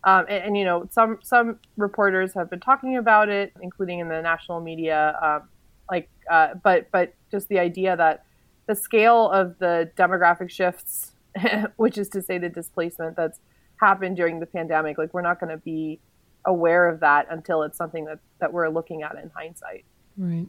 um, 0.03 0.25
and, 0.29 0.43
and, 0.43 0.57
you 0.57 0.65
know, 0.65 0.87
some 0.91 1.17
some 1.23 1.59
reporters 1.77 2.33
have 2.33 2.49
been 2.49 2.59
talking 2.59 2.97
about 2.97 3.29
it, 3.29 3.53
including 3.61 3.99
in 3.99 4.09
the 4.09 4.21
national 4.21 4.59
media. 4.59 5.17
Um, 5.19 5.49
like, 5.89 6.09
uh, 6.29 6.49
but 6.61 6.91
but 6.91 7.13
just 7.31 7.47
the 7.47 7.57
idea 7.57 7.95
that 7.95 8.25
the 8.67 8.75
scale 8.75 9.29
of 9.29 9.57
the 9.59 9.91
demographic 9.97 10.49
shifts, 10.49 11.11
which 11.77 11.97
is 11.97 12.09
to 12.09 12.21
say 12.21 12.37
the 12.37 12.49
displacement 12.49 13.15
that's 13.15 13.39
happened 13.77 14.15
during 14.15 14.39
the 14.39 14.45
pandemic, 14.45 14.97
like 14.97 15.13
we're 15.13 15.21
not 15.21 15.39
going 15.39 15.49
to 15.49 15.57
be 15.57 15.99
aware 16.45 16.87
of 16.87 16.99
that 16.99 17.27
until 17.29 17.63
it's 17.63 17.77
something 17.77 18.05
that, 18.05 18.19
that 18.39 18.51
we're 18.53 18.69
looking 18.69 19.03
at 19.03 19.15
in 19.15 19.31
hindsight. 19.35 19.85
Right. 20.17 20.47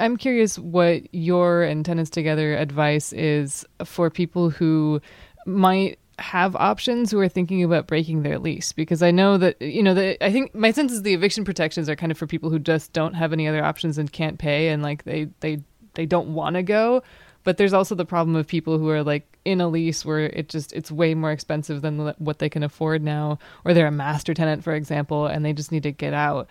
I'm 0.00 0.16
curious 0.16 0.58
what 0.58 1.12
your 1.12 1.62
and 1.62 1.84
Tenants 1.84 2.10
Together 2.10 2.56
advice 2.56 3.12
is 3.12 3.66
for 3.84 4.10
people 4.10 4.50
who 4.50 5.00
might 5.44 5.98
have 6.18 6.56
options 6.56 7.10
who 7.10 7.20
are 7.20 7.28
thinking 7.28 7.62
about 7.62 7.86
breaking 7.86 8.22
their 8.22 8.38
lease 8.38 8.72
because 8.72 9.02
I 9.02 9.10
know 9.10 9.38
that 9.38 9.60
you 9.62 9.82
know 9.82 9.94
the, 9.94 10.22
I 10.24 10.32
think 10.32 10.54
my 10.54 10.72
sense 10.72 10.92
is 10.92 11.02
the 11.02 11.14
eviction 11.14 11.44
protections 11.44 11.88
are 11.88 11.96
kind 11.96 12.10
of 12.10 12.18
for 12.18 12.26
people 12.26 12.50
who 12.50 12.58
just 12.58 12.92
don't 12.92 13.14
have 13.14 13.32
any 13.32 13.46
other 13.46 13.64
options 13.64 13.98
and 13.98 14.10
can't 14.12 14.38
pay 14.38 14.68
and 14.68 14.82
like 14.82 15.04
they 15.04 15.28
they 15.40 15.62
they 15.94 16.06
don't 16.06 16.34
want 16.34 16.54
to 16.54 16.62
go. 16.62 17.02
But 17.44 17.56
there's 17.56 17.72
also 17.72 17.94
the 17.94 18.04
problem 18.04 18.36
of 18.36 18.46
people 18.46 18.78
who 18.78 18.88
are 18.90 19.02
like 19.02 19.38
in 19.44 19.60
a 19.60 19.68
lease 19.68 20.04
where 20.04 20.20
it 20.20 20.48
just 20.48 20.72
it's 20.72 20.90
way 20.90 21.14
more 21.14 21.30
expensive 21.30 21.82
than 21.82 22.14
what 22.18 22.40
they 22.40 22.50
can 22.50 22.62
afford 22.62 23.02
now 23.02 23.38
or 23.64 23.72
they're 23.72 23.86
a 23.86 23.92
master 23.92 24.34
tenant 24.34 24.62
for 24.64 24.74
example 24.74 25.26
and 25.26 25.44
they 25.44 25.52
just 25.52 25.72
need 25.72 25.84
to 25.84 25.92
get 25.92 26.12
out. 26.12 26.48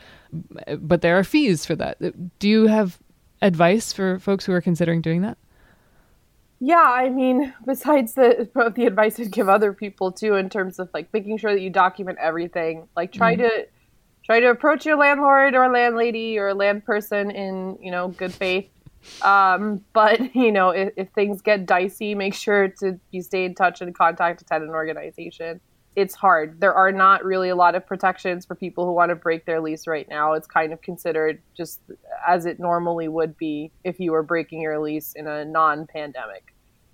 But 0.79 1.01
there 1.01 1.17
are 1.17 1.23
fees 1.23 1.65
for 1.65 1.75
that. 1.75 1.97
Do 2.39 2.49
you 2.49 2.67
have 2.67 2.99
advice 3.41 3.93
for 3.93 4.17
folks 4.19 4.45
who 4.45 4.53
are 4.53 4.61
considering 4.61 5.01
doing 5.01 5.21
that 5.21 5.37
yeah, 6.59 6.81
I 6.81 7.09
mean, 7.09 7.53
besides 7.65 8.13
the 8.13 8.49
the 8.75 8.85
advice 8.85 9.19
I'd 9.19 9.31
give 9.31 9.49
other 9.49 9.73
people 9.73 10.11
too, 10.11 10.35
in 10.35 10.49
terms 10.49 10.79
of 10.79 10.89
like 10.93 11.11
making 11.13 11.37
sure 11.37 11.53
that 11.53 11.61
you 11.61 11.69
document 11.69 12.17
everything, 12.21 12.87
like 12.95 13.11
try 13.11 13.35
mm 13.35 13.39
to 13.39 13.67
try 14.25 14.41
to 14.41 14.49
approach 14.49 14.85
your 14.85 14.97
landlord 14.97 15.55
or 15.55 15.69
landlady 15.69 16.37
or 16.37 16.53
land 16.53 16.83
person 16.83 17.31
in 17.31 17.77
you 17.81 17.91
know 17.91 18.09
good 18.09 18.33
faith. 18.33 18.69
Um, 19.21 19.85
but 19.93 20.35
you 20.35 20.51
know, 20.51 20.69
if, 20.69 20.93
if 20.97 21.09
things 21.11 21.41
get 21.41 21.65
dicey, 21.65 22.15
make 22.15 22.33
sure 22.33 22.69
to 22.79 22.99
you 23.11 23.21
stay 23.21 23.45
in 23.45 23.55
touch 23.55 23.81
and 23.81 23.95
contact 23.95 24.41
a 24.41 24.45
tenant 24.45 24.71
organization. 24.71 25.61
It's 25.95 26.13
hard. 26.13 26.61
There 26.61 26.75
are 26.75 26.91
not 26.91 27.25
really 27.25 27.49
a 27.49 27.55
lot 27.55 27.73
of 27.73 27.87
protections 27.87 28.45
for 28.45 28.53
people 28.53 28.85
who 28.85 28.93
want 28.93 29.09
to 29.09 29.15
break 29.15 29.45
their 29.45 29.59
lease 29.59 29.87
right 29.87 30.07
now. 30.07 30.33
It's 30.33 30.45
kind 30.45 30.71
of 30.71 30.79
considered 30.83 31.41
just 31.55 31.81
as 32.25 32.45
it 32.45 32.59
normally 32.59 33.07
would 33.07 33.37
be 33.37 33.71
if 33.83 33.99
you 33.99 34.11
were 34.11 34.23
breaking 34.23 34.61
your 34.61 34.79
lease 34.79 35.13
in 35.13 35.27
a 35.27 35.45
non-pandemic. 35.45 36.53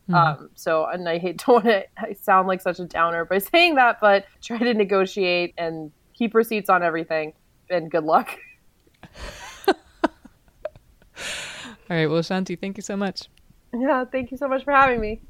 Mm-hmm. 0.09 0.13
Um, 0.15 0.49
so, 0.55 0.85
and 0.85 1.07
I 1.07 1.17
hate 1.17 1.39
to 1.45 1.51
want 1.51 1.65
to 1.65 1.85
sound 2.21 2.47
like 2.47 2.61
such 2.61 2.79
a 2.79 2.85
downer 2.85 3.25
by 3.25 3.37
saying 3.51 3.75
that, 3.75 3.99
but 4.01 4.25
try 4.41 4.57
to 4.57 4.73
negotiate 4.73 5.53
and 5.57 5.91
keep 6.13 6.33
receipts 6.33 6.69
on 6.69 6.83
everything. 6.83 7.33
And 7.69 7.89
good 7.89 8.03
luck. 8.03 8.37
All 9.67 9.75
right. 11.89 12.07
Well, 12.07 12.21
Shanti, 12.21 12.59
thank 12.59 12.77
you 12.77 12.83
so 12.83 12.97
much. 12.97 13.29
Yeah, 13.73 14.05
thank 14.05 14.31
you 14.31 14.37
so 14.37 14.47
much 14.47 14.63
for 14.63 14.71
having 14.71 14.99
me. 14.99 15.21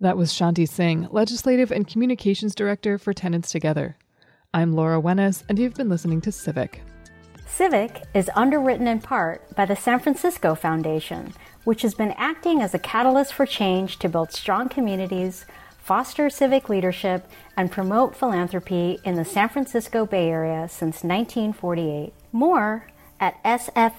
That 0.00 0.16
was 0.16 0.32
Shanti 0.32 0.68
Singh, 0.68 1.08
Legislative 1.10 1.70
and 1.70 1.86
Communications 1.86 2.54
Director 2.54 2.98
for 2.98 3.12
Tenants 3.12 3.50
Together. 3.50 3.96
I'm 4.52 4.72
Laura 4.74 5.00
Wenus, 5.00 5.44
and 5.48 5.58
you've 5.58 5.74
been 5.74 5.88
listening 5.88 6.20
to 6.22 6.32
Civic. 6.32 6.82
Civic 7.56 8.02
is 8.14 8.28
underwritten 8.34 8.88
in 8.88 9.00
part 9.00 9.54
by 9.54 9.64
the 9.64 9.76
San 9.76 10.00
Francisco 10.00 10.56
Foundation, 10.56 11.32
which 11.62 11.82
has 11.82 11.94
been 11.94 12.10
acting 12.16 12.60
as 12.60 12.74
a 12.74 12.80
catalyst 12.80 13.32
for 13.32 13.46
change 13.46 14.00
to 14.00 14.08
build 14.08 14.32
strong 14.32 14.68
communities, 14.68 15.46
foster 15.78 16.28
civic 16.28 16.68
leadership, 16.68 17.30
and 17.56 17.70
promote 17.70 18.16
philanthropy 18.16 18.98
in 19.04 19.14
the 19.14 19.24
San 19.24 19.48
Francisco 19.48 20.04
Bay 20.04 20.30
Area 20.30 20.66
since 20.68 21.04
1948. 21.04 22.12
More 22.32 22.88
at 23.20 23.40
sff.org. 23.44 23.94